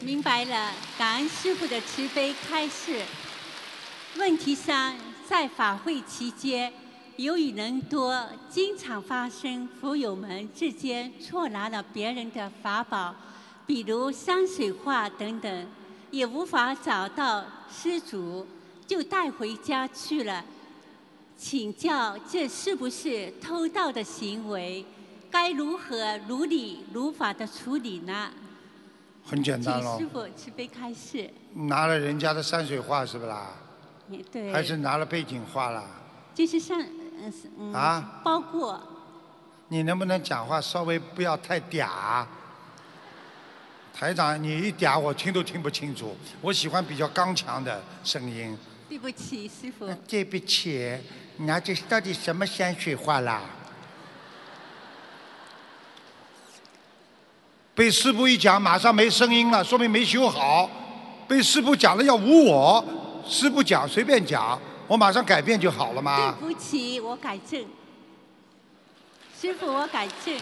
[0.00, 3.00] 明白了，感恩师傅的慈悲开示。
[4.16, 4.96] 问题三，
[5.28, 6.72] 在法会期间。
[7.16, 13.14] 由于人多，经常发生佛友们之间错拿了别人的法宝，
[13.66, 15.66] 比如山水画等等，
[16.10, 18.44] 也无法找到失主，
[18.84, 20.44] 就带回家去了。
[21.36, 24.84] 请教这是不是偷盗的行为？
[25.30, 28.30] 该如何如理如法的处理呢？
[29.24, 29.98] 很简单喽。
[29.98, 31.30] 师傅慈悲开示。
[31.52, 33.52] 拿了人家的山水画是不啦？
[34.32, 34.52] 对。
[34.52, 35.84] 还是拿了背景画啦？
[36.34, 36.58] 就是
[37.18, 37.72] 像。
[37.72, 38.80] 啊，包括。
[39.68, 42.24] 你能不能讲话稍微不要太嗲？
[43.92, 46.16] 台长，你一嗲我听都听不清楚。
[46.40, 48.56] 我喜欢比较刚强的声音。
[48.88, 49.88] 对不起，师傅。
[50.06, 50.98] 对不起，
[51.38, 53.42] 那这到底什么山水画啦？
[57.74, 60.70] 被师傅一讲，马上没声音了，说明没修好。
[61.26, 62.84] 被师傅讲了要无我，
[63.26, 64.60] 师傅讲随便讲。
[64.86, 66.36] 我马上改变就好了嘛？
[66.40, 67.64] 对不起，我改正。
[69.40, 70.34] 师傅，我改正。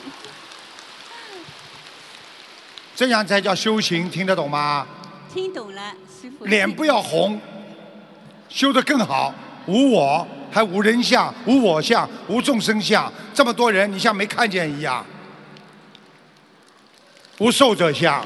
[2.95, 4.87] 这样才叫修行，听得懂吗？
[5.33, 6.45] 听懂了，师傅。
[6.45, 7.41] 脸不要红，
[8.49, 9.35] 修得更好。
[9.67, 13.11] 无我，还无人相，无我相，无众生相。
[13.33, 15.05] 这么多人，你像没看见一样。
[17.39, 18.25] 无受者相。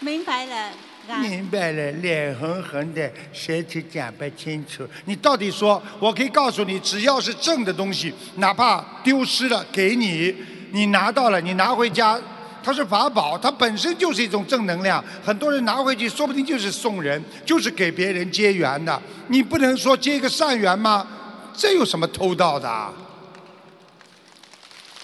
[0.00, 0.72] 明白了。
[1.18, 4.86] 明白了，脸红红的，舌头讲不清楚。
[5.06, 10.34] 你到底说，我可以告诉你，只要是正的东西，哪怕丢失了，给你，
[10.72, 12.18] 你拿到了，你拿回家，
[12.62, 15.04] 它是法宝，它本身就是一种正能量。
[15.24, 19.00] 很多人拿回去，说不定就是送人，就是给别人结缘的。
[19.28, 21.06] 你不能说结一个善缘吗？
[21.52, 22.88] 这有什么偷盗的？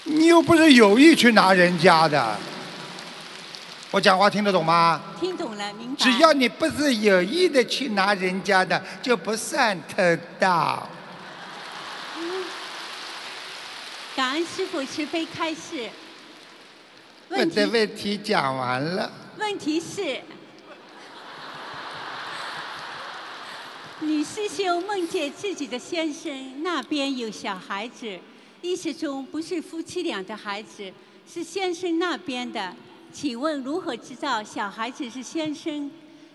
[0.04, 2.36] 你又不是有意去拿人家的。
[3.96, 5.00] 我讲话听得懂吗？
[5.18, 5.96] 听懂了，明白。
[5.96, 9.96] 只要你不是有意的去拿人家的，就不算偷
[10.38, 10.86] 盗。
[14.14, 15.88] 感恩师傅慈悲开示。
[17.30, 19.10] 我的问题讲完了。
[19.38, 20.20] 问题是，
[24.00, 28.20] 女师兄梦见自己的先生那边有小孩子，
[28.60, 30.92] 意识中不是夫妻俩的孩子，
[31.26, 32.76] 是先生那边的。
[33.18, 35.90] 请问如何知道小孩子是先生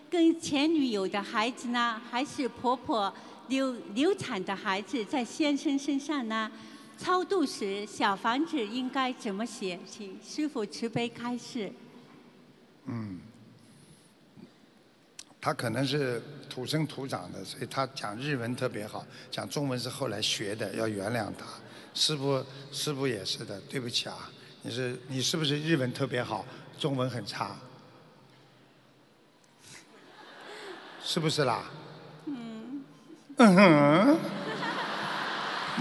[0.10, 3.14] 跟前女友的孩子呢，还是婆婆
[3.50, 6.52] 流流产的孩子在先生身上呢？
[6.98, 9.80] 超度时小房子应该怎么写？
[9.88, 11.72] 请师傅慈悲开示。
[12.86, 13.20] 嗯，
[15.40, 16.20] 他可能是
[16.50, 21.46] 土生土长的，所以他讲日文特别好，讲中文是后来学的，要原谅他。
[21.94, 24.32] 师傅，师傅也是的，对不起啊，
[24.64, 26.44] 你是你是不是日文特别好，
[26.82, 27.56] 中文很差？
[31.04, 31.62] 是不是啦？
[32.26, 32.84] 嗯，
[33.38, 34.18] 嗯哼，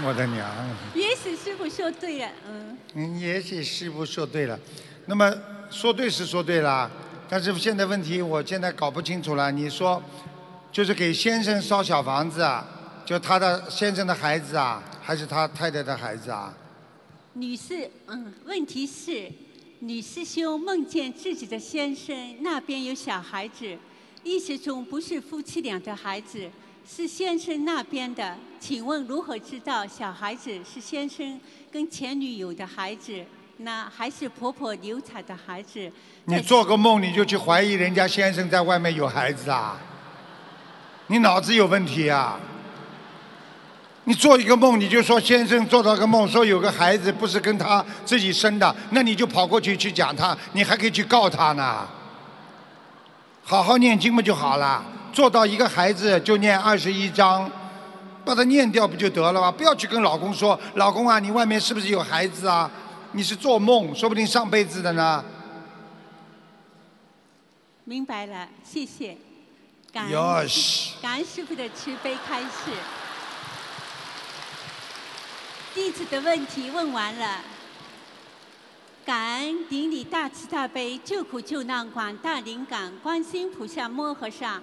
[0.05, 0.47] 我的娘！
[0.93, 2.77] 也许师傅说对了，嗯。
[2.93, 4.59] 嗯，也许师傅说对了。
[5.07, 5.33] 那么
[5.71, 6.91] 说对是说对了，
[7.27, 9.51] 但是现在问题我现在搞不清楚了。
[9.51, 9.99] 你说，
[10.71, 12.63] 就是给先生烧小房子啊，
[13.03, 16.53] 就他的先生的孩子啊，还是他太太的孩子啊？
[17.33, 19.31] 女士，嗯，问题是，
[19.83, 23.75] 女师兄梦见自己的先生那边有小孩子，
[24.23, 26.47] 意识中不是夫妻俩的孩子，
[26.87, 28.37] 是先生那边的。
[28.59, 33.25] 请问如何知道小孩子是先生跟前女友的孩子，
[33.57, 35.91] 那还是婆婆流产的孩子？
[36.25, 39.81] 你做个梦你就去怀疑人家先生在外面有孩子啊？
[41.07, 42.39] 你脑子有问题啊？
[44.05, 51.87] 你做一个梦你就说先生做到个梦说有个孩子不是跟他自己生的，那你就跑过去去讲他，你还可以去告他呢。
[53.43, 54.83] 好好念经不就好了？
[55.13, 57.49] 做到一个孩子就念二十一章，
[58.25, 59.51] 把它念掉不就得了吗？
[59.51, 62.69] 不要去跟老公说，老公啊，你外面是不是有孩子啊？
[63.11, 65.23] 你是做梦，说不定上辈子的呢。
[67.83, 69.17] 明白了，谢谢。
[69.91, 70.13] 感恩
[71.01, 72.71] 感恩师傅的慈悲开示。
[75.73, 77.41] 弟子的问题问完了。
[79.05, 84.61] 感恩顶礼大慈大悲救苦救难广大灵感观世音菩萨摩诃萨，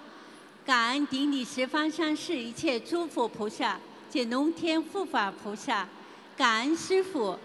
[0.67, 3.81] 感恩顶礼十方三世一切诸佛菩萨
[4.11, 5.89] 及龙天护法菩萨，
[6.37, 7.39] 感恩师傅，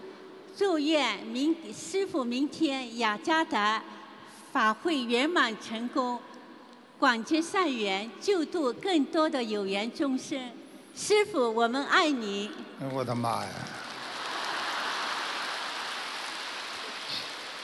[0.54, 3.82] 祝愿明师傅明天雅加达
[4.52, 6.20] 法会圆满成功，
[6.98, 10.38] 广结善缘，救度更多的有缘众生。
[10.96, 12.48] 师傅，我们爱你。
[12.92, 13.50] 我的妈呀！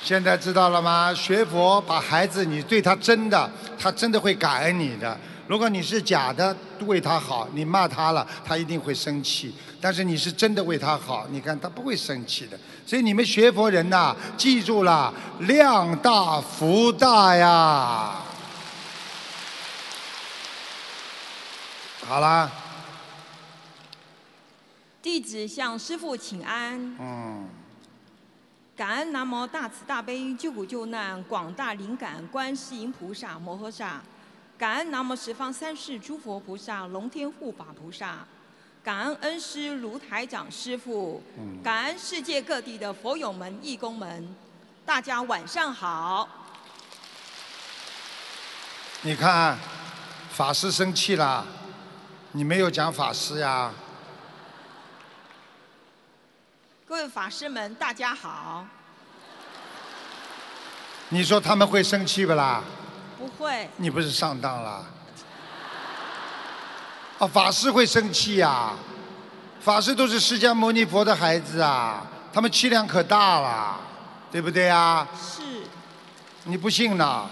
[0.03, 1.15] 现在知道了吗？
[1.15, 5.17] 学佛把孩子，你对他真的，他真的会感恩你的。
[5.47, 6.55] 如果你是假的
[6.87, 9.55] 为他好，你骂他了，他一定会生气。
[9.81, 12.59] 但是你是真的为他好，你看他不会生气的。
[12.85, 18.23] 所以你们学佛人呐，记住了，量大福大呀。
[22.09, 22.51] 好啦，
[25.03, 26.97] 弟子向师父请安。
[26.99, 27.49] 嗯。
[28.77, 34.01] 感恩南无大慈大悲救苦救难广大灵感观世音菩萨摩诃萨，
[34.57, 38.27] 感恩南无十方三世诸佛菩萨龙天护法菩萨，
[38.83, 41.23] 感恩恩师卢台长师傅，
[41.63, 44.35] 感恩世界各地的佛友们、义工们，
[44.87, 46.27] 大家晚上好。
[49.03, 49.59] 你看，
[50.31, 51.47] 法师生气了，
[52.33, 53.71] 你没有讲法师呀？
[56.91, 58.67] 各位法师们，大家好。
[61.11, 62.65] 你说他们会生气不啦？
[63.17, 63.71] 不会。
[63.77, 64.85] 你不是上当了？
[67.21, 68.73] 啊，法师会生气呀、
[69.61, 73.81] 法师都是释迦牟尼佛的孩子啊，他们气量可大了，
[74.33, 75.07] 对不对啊？
[75.17, 75.43] 是。
[76.43, 77.31] 你不信呢？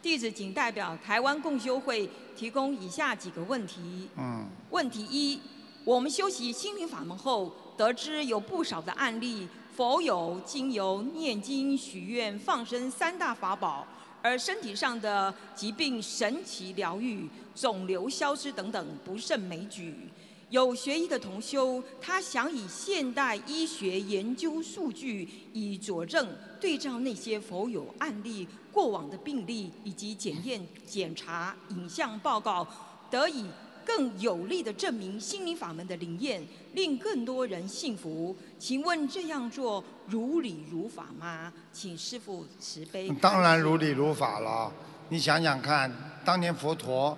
[0.00, 4.08] 弟子仅代表台湾共修会提供以下几个问题。
[4.16, 4.48] 嗯。
[4.70, 5.38] 问题一：
[5.84, 13.86] 我们修习心灵法门后，得知有不少的案例，佛友经由念经、许愿、放生三大法宝，
[14.22, 19.94] 而身体上的疾病神奇疗愈、肿瘤消失等等不胜枚举。
[20.50, 26.28] 有学医的同修，他想以现代医学研究数据以佐证，
[26.60, 32.64] 对照那些佛友案例、过往的病例以及检验检查影像报告，
[33.10, 33.46] 得以
[33.84, 38.36] 更有力的证明心灵法门的灵验，令更多人信服。
[38.58, 41.52] 请问这样做如理如法吗？
[41.72, 43.08] 请师父慈悲。
[43.20, 44.72] 当然如理如法了。
[45.10, 45.92] 你想想看，
[46.24, 47.16] 当年佛陀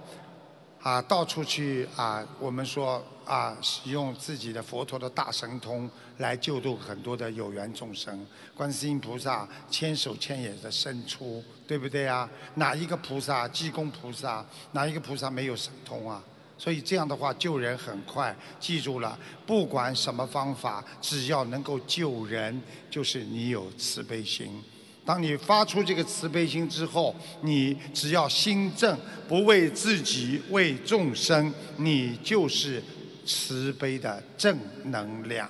[0.82, 5.88] 啊，到处去啊，我们说啊，使用自己的佛陀的大神通
[6.18, 8.26] 来救度很多的有缘众生。
[8.56, 12.28] 观世音菩萨千手千眼的伸出，对不对啊？
[12.54, 16.22] 哪一个菩萨，济公菩萨，哪一个菩萨没有神通啊？
[16.58, 24.62] 所以这样的话救人很快，记住了，不管什么方法，只要能够救人，就是你有慈悲心。
[25.04, 32.82] 当你发出这个慈悲心之后，你只要心正，不为自己，为众生，你就是
[33.24, 35.48] 慈悲的正能量。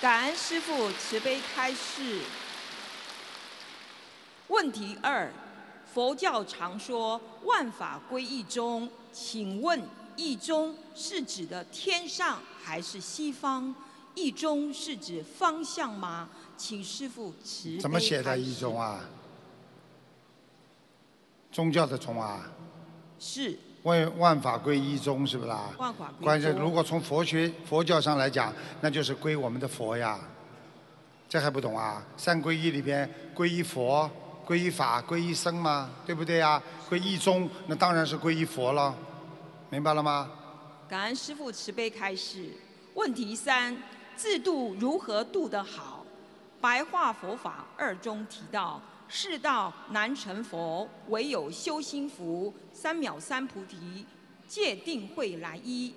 [0.00, 2.20] 感恩师父慈悲开示。
[4.48, 5.30] 问题二：
[5.92, 9.82] 佛教常说万法归一中，请问
[10.16, 13.74] 一中是指的天上还是西方？
[14.14, 16.28] 一中是指方向吗？
[16.56, 19.00] 请师傅慈悲怎么写的一中啊？
[21.52, 22.50] 宗教的宗啊？
[23.18, 25.70] 是万万法归一宗是不是啦？
[25.78, 30.18] 万法归关键如果从佛学佛教上来讲，那就是归我们的佛呀。
[31.28, 32.04] 这还不懂啊？
[32.16, 34.10] 三皈依里边皈依佛、
[34.50, 36.60] 皈依法、皈依僧嘛，对不对呀？
[36.90, 38.92] 皈依宗，那当然是皈依佛了，
[39.68, 40.28] 明白了吗？
[40.88, 42.50] 感恩师父慈悲开示。
[42.94, 43.80] 问题三：
[44.16, 46.04] 自度如何度得好？
[46.60, 54.04] 白话佛法二中提到，世道难成佛，唯有修心福，三藐三菩提，
[54.48, 55.94] 戒定慧来依，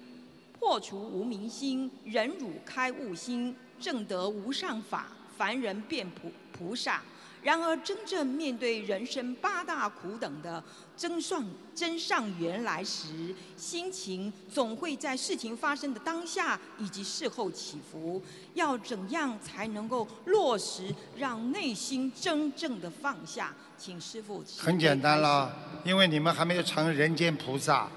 [0.60, 7.02] 破除无明心，忍辱开悟心，正得无上法，凡人变菩菩萨。
[7.44, 10.64] 然而，真正面对人生八大苦等的
[10.96, 11.44] 真上
[11.76, 18.24] 真上缘来时，心情总会在事情发生的当下以及事后起伏。
[18.54, 23.54] 要怎样才能够落实，让内心真正的放下？
[23.78, 25.54] 请师傅很简单开了，
[25.84, 27.90] 因为你们还没有成人间菩萨，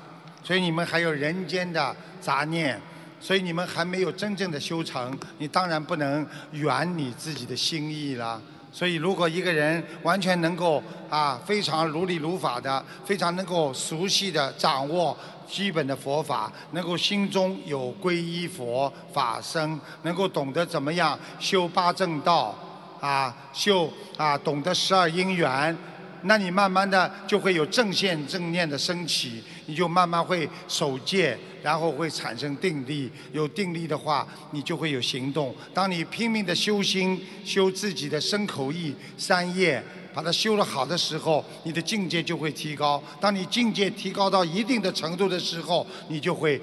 [0.43, 2.81] 所以你们还有人间的杂念，
[3.21, 8.43] 所以你们还没有真正的修成，你当然不能圆你自己的心意了。
[8.77, 15.17] 所以，如果一个人完全能够啊非常如理如法的，非常能够熟悉的掌握
[15.49, 22.55] 基本的佛法，能够心中有皈依佛法僧，能够懂得怎么样修八正道，
[23.01, 25.75] 啊修啊懂得十二因缘，
[26.23, 33.11] 那你慢慢的就会有正线正念的升起，你就慢慢会守戒，然后会产生定力。
[33.33, 35.55] 有定力的话，你就会有行动。
[35.73, 39.83] 当你拼命的修心，修自己的身口意三业，
[40.13, 43.03] 把它修得好的时候，你的境界就会提高。
[43.21, 46.61] 当你境界提高到一定的程度的时候，你就会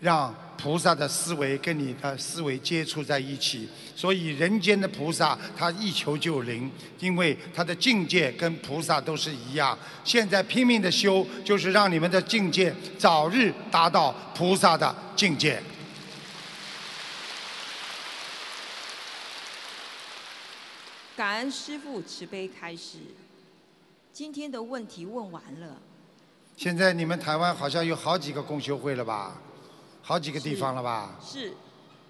[0.00, 3.66] 让菩萨的思维跟你的思维接触在一起。
[3.96, 9.78] 所以人间的菩萨他一求就灵，因为他的境界跟菩萨都是一样。
[10.04, 15.62] 现在拼命的修，就是让你们的境界早日达到菩萨的境界。
[21.16, 22.98] 感恩师父慈悲开示。
[24.12, 25.76] 今天的问题问完了，
[26.56, 29.40] 现在你们台湾好像有好几个共修会了吧？
[30.02, 31.16] 好几个地方了吧？
[31.24, 31.52] 是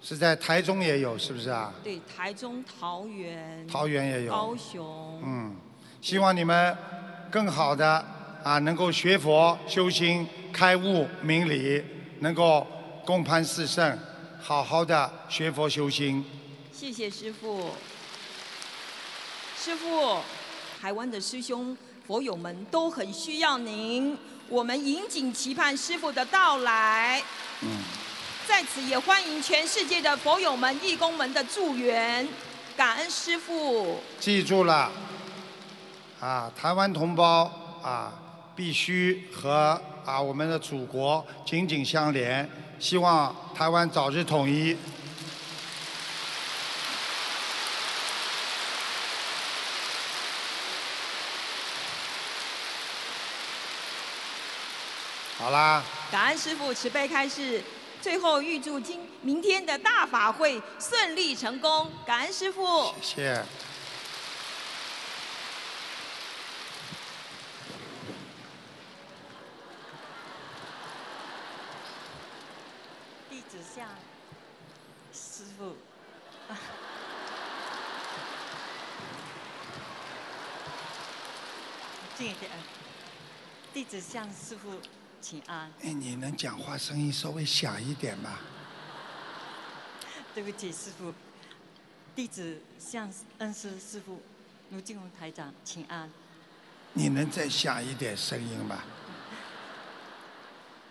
[0.01, 1.71] 是在台中也有，是不是啊？
[1.83, 5.55] 对台中、桃园、桃园也有高雄，嗯，
[6.01, 6.75] 希望你们
[7.29, 8.03] 更好的
[8.43, 11.83] 啊，能够学佛修心、开悟明理，
[12.21, 12.65] 能够
[13.05, 13.99] 共攀四圣，
[14.41, 16.25] 好好的学佛修心。
[16.73, 17.69] 谢谢师父。
[19.55, 20.17] 师父，
[20.81, 21.77] 台湾的师兄
[22.07, 24.17] 佛友们都很需要您，
[24.49, 27.21] 我们引颈期盼师父的到来。
[28.47, 32.27] 在此也欢迎全世界的佛友们、义工们的助援，
[32.75, 34.01] 感恩师父。
[34.19, 34.91] 记住了，
[36.19, 37.43] 啊，台湾同胞
[37.83, 38.11] 啊，
[38.55, 44.75] 必须和啊我们的祖国紧紧相连，希望台湾早日统一。
[55.41, 57.63] 好啦，感恩师父慈悲开示，
[57.99, 62.93] 最后预祝今明天的大法会顺利成功，感恩师父。
[63.01, 63.43] 谢谢。
[73.27, 73.87] 弟子向
[75.11, 75.75] 师傅。
[82.15, 82.51] 近一点，
[83.73, 84.79] 弟子向师傅
[85.21, 85.71] 请安。
[85.83, 88.39] 哎，你能讲话声音稍微响一点吗？
[90.33, 91.13] 对不起，师傅。
[92.13, 94.21] 弟子向恩师师傅
[94.71, 96.09] 卢金红台长请安。
[96.93, 98.83] 你能再响一点声音吗？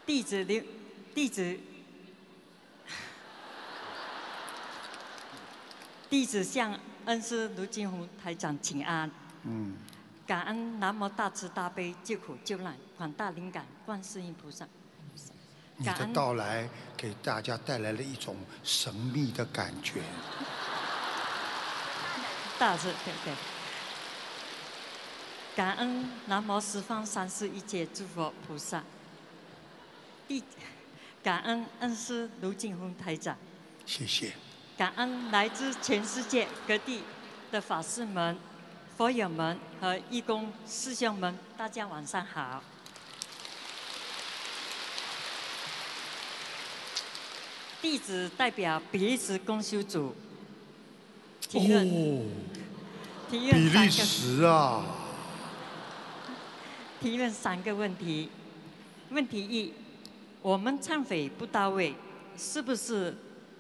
[0.07, 0.63] 弟子刘，
[1.15, 1.59] 弟子，
[6.09, 9.11] 弟子向恩师卢金红台长请安。
[9.45, 9.77] 嗯，
[10.31, 14.65] 感恩南无大慈大悲救苦救难广大灵感观世音菩萨。
[15.77, 20.01] 你的到来给大家带来了一种神秘的感觉。
[22.61, 23.35] 大慈对对。
[25.57, 28.85] 感恩南无十方三世一切诸佛菩萨。
[30.29, 30.45] 弟，
[31.25, 33.37] 感恩恩师卢静红台长。
[33.85, 34.35] 谢谢。
[34.79, 37.03] 感恩来自全世界各地
[37.51, 38.39] 的法师们、
[39.01, 42.63] 佛友们和义工师兄们，大家晚上好。
[47.81, 50.15] 弟子代表比利时公修组
[51.41, 52.27] 提问，哦，
[53.31, 54.85] 提问比利时啊，
[57.01, 58.29] 提问三个问题。
[59.09, 59.73] 问题一：
[60.43, 61.95] 我们忏悔不到位，
[62.37, 63.17] 是不是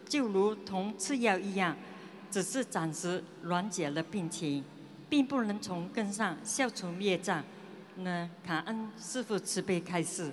[0.06, 1.74] 就如同吃药一样，
[2.30, 4.62] 只是暂时缓解了病情，
[5.10, 7.44] 并不能从根上消除业障？
[7.96, 8.28] 那？
[8.46, 10.32] 感恩师父慈悲开示。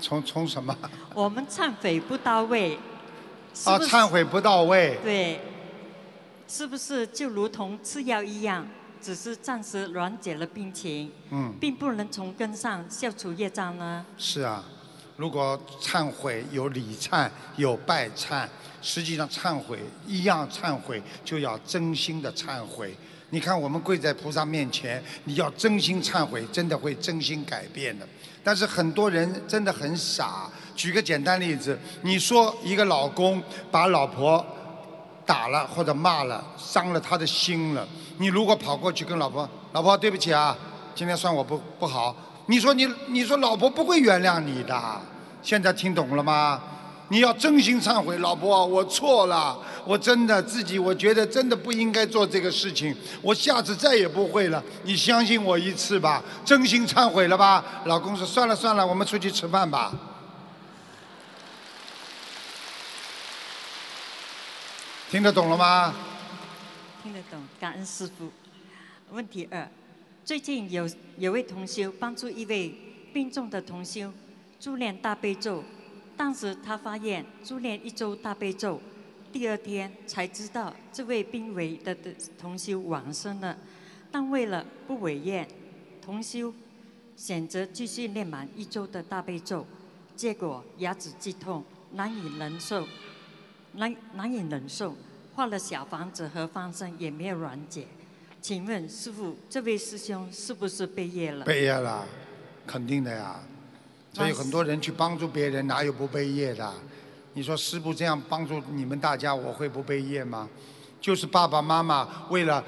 [0.00, 0.76] 从从什么？
[1.14, 2.78] 我们忏悔不到位，
[3.54, 4.98] 是啊，是忏悔不到位。
[5.02, 5.40] 对，
[6.46, 8.68] 是不是就如同吃药一样，
[9.00, 14.04] 只是暂时缓解了病情，嗯，并不能从根上消除业障呢？
[14.18, 14.62] 是啊，
[15.16, 18.46] 如果忏悔有礼忏有拜忏，
[18.80, 22.94] 实际上忏悔一样忏悔就要真心的忏悔。
[23.30, 28.06] 你看我们跪在菩萨面前，你要真心忏悔，真的会真心改变的。
[28.42, 30.50] 但是很多人真的很傻。
[30.74, 34.44] 举个简单例子，你说一个老公把老婆
[35.26, 37.86] 打了或者骂了，伤了他的心了，
[38.16, 40.56] 你如果跑过去跟老婆，老婆对不起啊，
[40.94, 45.00] 今天算我不不好，你说你你说老婆不会原谅你的，
[45.42, 46.62] 现在听懂了吗？
[47.10, 54.62] 你要真心忏悔，老婆，我错了，我真的自己我觉得真的不应该做这个事情，我下次再也不会了。
[54.84, 57.82] 你相信我一次吧，真心忏悔了吧？
[57.86, 59.92] 老公说算了算了，我们出去吃饭吧。
[65.10, 65.94] 听得懂了吗？
[67.02, 68.30] 听得懂，感恩师傅。
[69.10, 69.66] 问题二：
[70.22, 70.86] 最近有
[71.16, 72.74] 有位同修帮助一位
[73.14, 74.12] 病重的同修
[74.60, 75.64] 助念大悲咒，
[76.18, 78.80] 当时他发现助念一周大悲咒，
[79.32, 83.56] 第二天才知道这位病危的的同修往生了，
[84.10, 85.46] 但为了不违愿，
[86.02, 86.52] 同修
[87.16, 89.64] 选择继续念满一周的大悲咒，
[90.16, 92.86] 结果牙齿剧痛，难以忍受。
[93.74, 94.96] 难难以忍受，
[95.36, 97.86] 画了小房子和方生也没有缓解。
[98.40, 101.44] 请问师傅，这位师兄是不是被业了？
[101.44, 102.04] 背业了，
[102.66, 103.40] 肯定的呀。
[104.12, 106.72] 所以很多人去帮助别人，哪有不背业的？
[107.34, 110.48] 你说师傅这样帮助你们大家，我会不背业吗？
[111.00, 112.64] 就是爸爸妈妈为了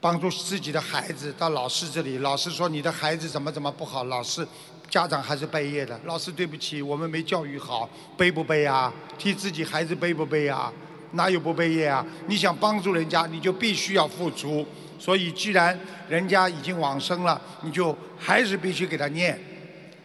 [0.00, 4.44] 帮助自己的孩子到老师这里，老师说你的孩子怎么怎么不好，老师
[4.90, 5.98] 家长还是背业的。
[6.04, 8.92] 老师对不起，我们没教育好，背不背啊？
[9.16, 10.72] 替自己孩子背不背啊？
[11.12, 12.04] 哪有不背业啊？
[12.26, 14.66] 你想帮助人家，你就必须要付出。
[14.98, 15.78] 所以，既然
[16.08, 19.38] 人家已经往生了，你就还是必须给他念。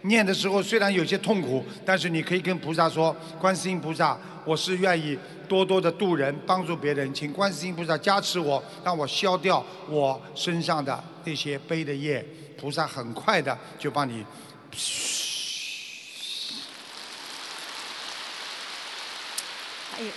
[0.04, 5.18] 念的时候虽然有些痛苦，但是你可以跟菩萨说：“观世音菩萨，我是愿意
[5.48, 12.26] 多多的度人，帮助别人，请观世音菩萨加持我，让我消掉我身上的那些背的业。”
[12.60, 14.26] 菩萨很快的就帮你。
[19.92, 20.12] 还有，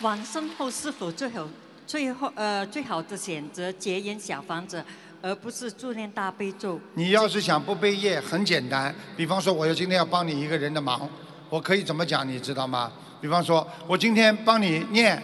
[0.00, 1.48] 往生后是否最后
[1.86, 4.82] 最后呃最好的选择结缘小房子，
[5.24, 6.78] 而不是助念大悲咒？
[6.92, 8.94] 你要是想不背业，很简单。
[9.16, 11.08] 比方说，我要今天要帮你一个人的忙，
[11.48, 12.92] 我可以怎么讲，你知道吗？
[13.22, 15.22] 比方说，我今天帮你念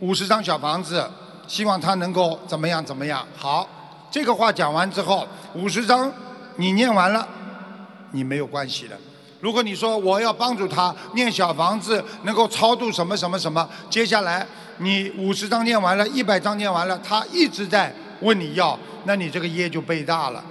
[0.00, 1.08] 五十张小房子，
[1.46, 3.24] 希望他能够怎么样怎么样。
[3.36, 3.68] 好，
[4.10, 5.24] 这个话讲完之后，
[5.54, 6.12] 五十张
[6.56, 7.24] 你念完了，
[8.10, 8.98] 你没有关系的。
[9.38, 14.44] 如果你说我要帮助他念小房子，能够超度什么什么什么，接下来
[14.78, 20.44] 你五十张念完了，一百张念完了，他一直在问你要，那你这个业就背大了。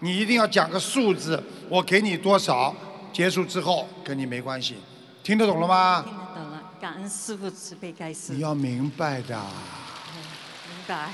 [0.00, 2.74] 你一定要讲个数字，我给你多少，
[3.12, 4.76] 结束之后跟你没关系，
[5.22, 6.02] 听得懂了吗？
[6.02, 8.32] 听得懂了，感恩师父慈悲开示。
[8.32, 9.36] 你要明白的。
[9.36, 11.10] 明白。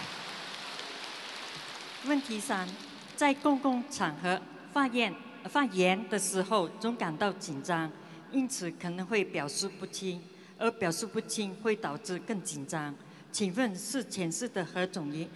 [2.06, 2.68] 问题三，
[3.16, 4.40] 在公共场合
[4.72, 5.12] 发言
[5.48, 7.90] 发言的时候，总感到紧张，
[8.30, 10.22] 因此可能会表述不清，
[10.58, 12.94] 而表述不清会导致更紧张。
[13.32, 15.28] 请问是前世的何种因，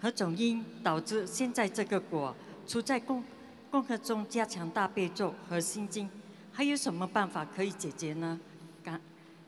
[0.00, 2.34] 何种因导致现在这个果？
[2.66, 3.24] 处在共
[3.68, 6.08] 共和中加强大悲咒和心经，
[6.52, 8.38] 还有什么办法可以解决呢？
[8.84, 9.00] 感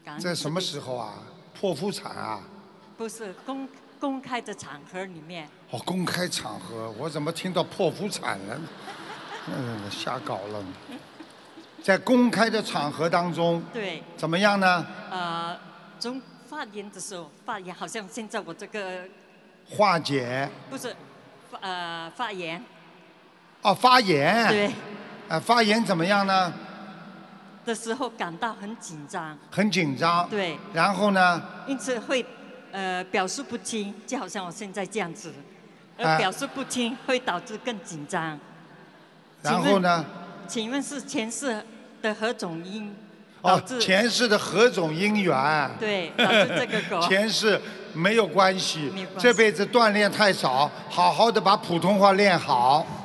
[0.04, 1.22] 感恩在什么时候啊？
[1.60, 2.40] 剖腹产啊？
[2.96, 3.68] 不是公
[4.00, 8.60] 公开的场合里面，哦，公开场合，我怎么听到剖腹产了？
[9.48, 10.64] 嗯，瞎搞了。
[11.82, 14.86] 在公开的场合当中，对，怎么样呢？
[15.10, 15.56] 呃，
[16.00, 19.04] 从发言的时候发言，好像现在我这个
[19.77, 20.94] 化解不是
[21.51, 22.62] 发呃发炎，
[23.62, 24.49] 哦，发炎。
[24.49, 24.70] 对。
[25.28, 26.53] 啊，发炎怎么样呢？
[27.65, 30.28] 的时候感到很紧张，很紧张。
[30.28, 31.43] 对，然后呢？
[31.66, 32.27] 因此会
[32.70, 35.31] 呃表述不清，就好像我现在这样子，
[35.97, 38.39] 啊而表述不清会导致更紧张。
[39.43, 40.05] 然后呢？
[40.47, 41.65] 请问是前世
[42.03, 42.94] 的何种因
[43.40, 45.70] 导哦，前世的何种因缘？
[45.78, 47.01] 对，导致这个狗。
[47.09, 47.59] 前世
[47.94, 52.86] 没有关系这辈子锻炼太少，好好的把普通话练好。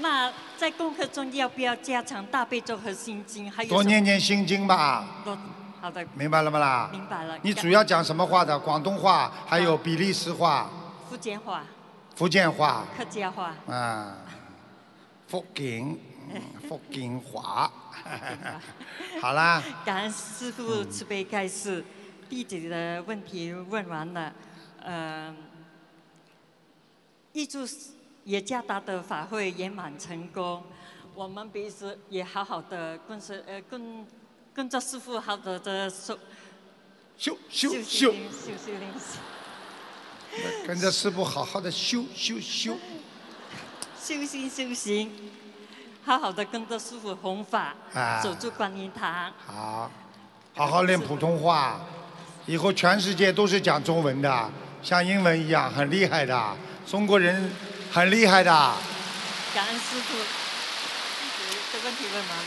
[0.00, 3.50] 那在功课中要不要加强大悲咒和心经？
[3.50, 5.36] 还有多念念心经吧，多
[5.80, 6.88] 好的，明白了吗啦？
[6.92, 7.38] 明白了。
[7.42, 8.58] 你主要讲什么话的？
[8.58, 10.70] 广东话，还有比利时话、
[11.08, 11.62] 福建话、
[12.16, 13.54] 福建话客家话。
[13.66, 14.16] 啊，
[15.28, 15.98] 福建，
[16.34, 17.70] 嗯福建话。
[19.20, 21.84] 好啦， 感恩师傅慈悲开示，
[22.28, 24.32] 弟子的问题问完了，
[24.82, 25.34] 呃，
[27.32, 27.66] 预祝
[28.24, 30.62] 耶加达的法会圆满成功，
[31.14, 34.06] 我们彼此也好好的跟随呃跟
[34.54, 36.18] 跟着师傅好好的修
[37.16, 39.18] 修修修修修练习
[40.66, 42.76] 跟着师傅好好的修修修。
[44.00, 45.10] 修行修行，
[46.04, 49.32] 好好的跟着师傅弘法，啊守住观音堂。
[49.46, 49.90] 好，
[50.56, 51.80] 好好练普通话，
[52.46, 54.50] 以后全世界都是讲中文的，
[54.82, 56.56] 像英文一样很厉害的，
[56.86, 57.52] 中国人
[57.92, 58.50] 很厉害的。
[59.54, 60.16] 感恩师父，
[61.72, 62.44] 这问题问完了。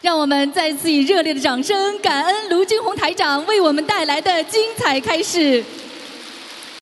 [0.00, 5.62] 让我们再次以热烈的掌声，感恩卢军红台长为我们带来的精彩开示。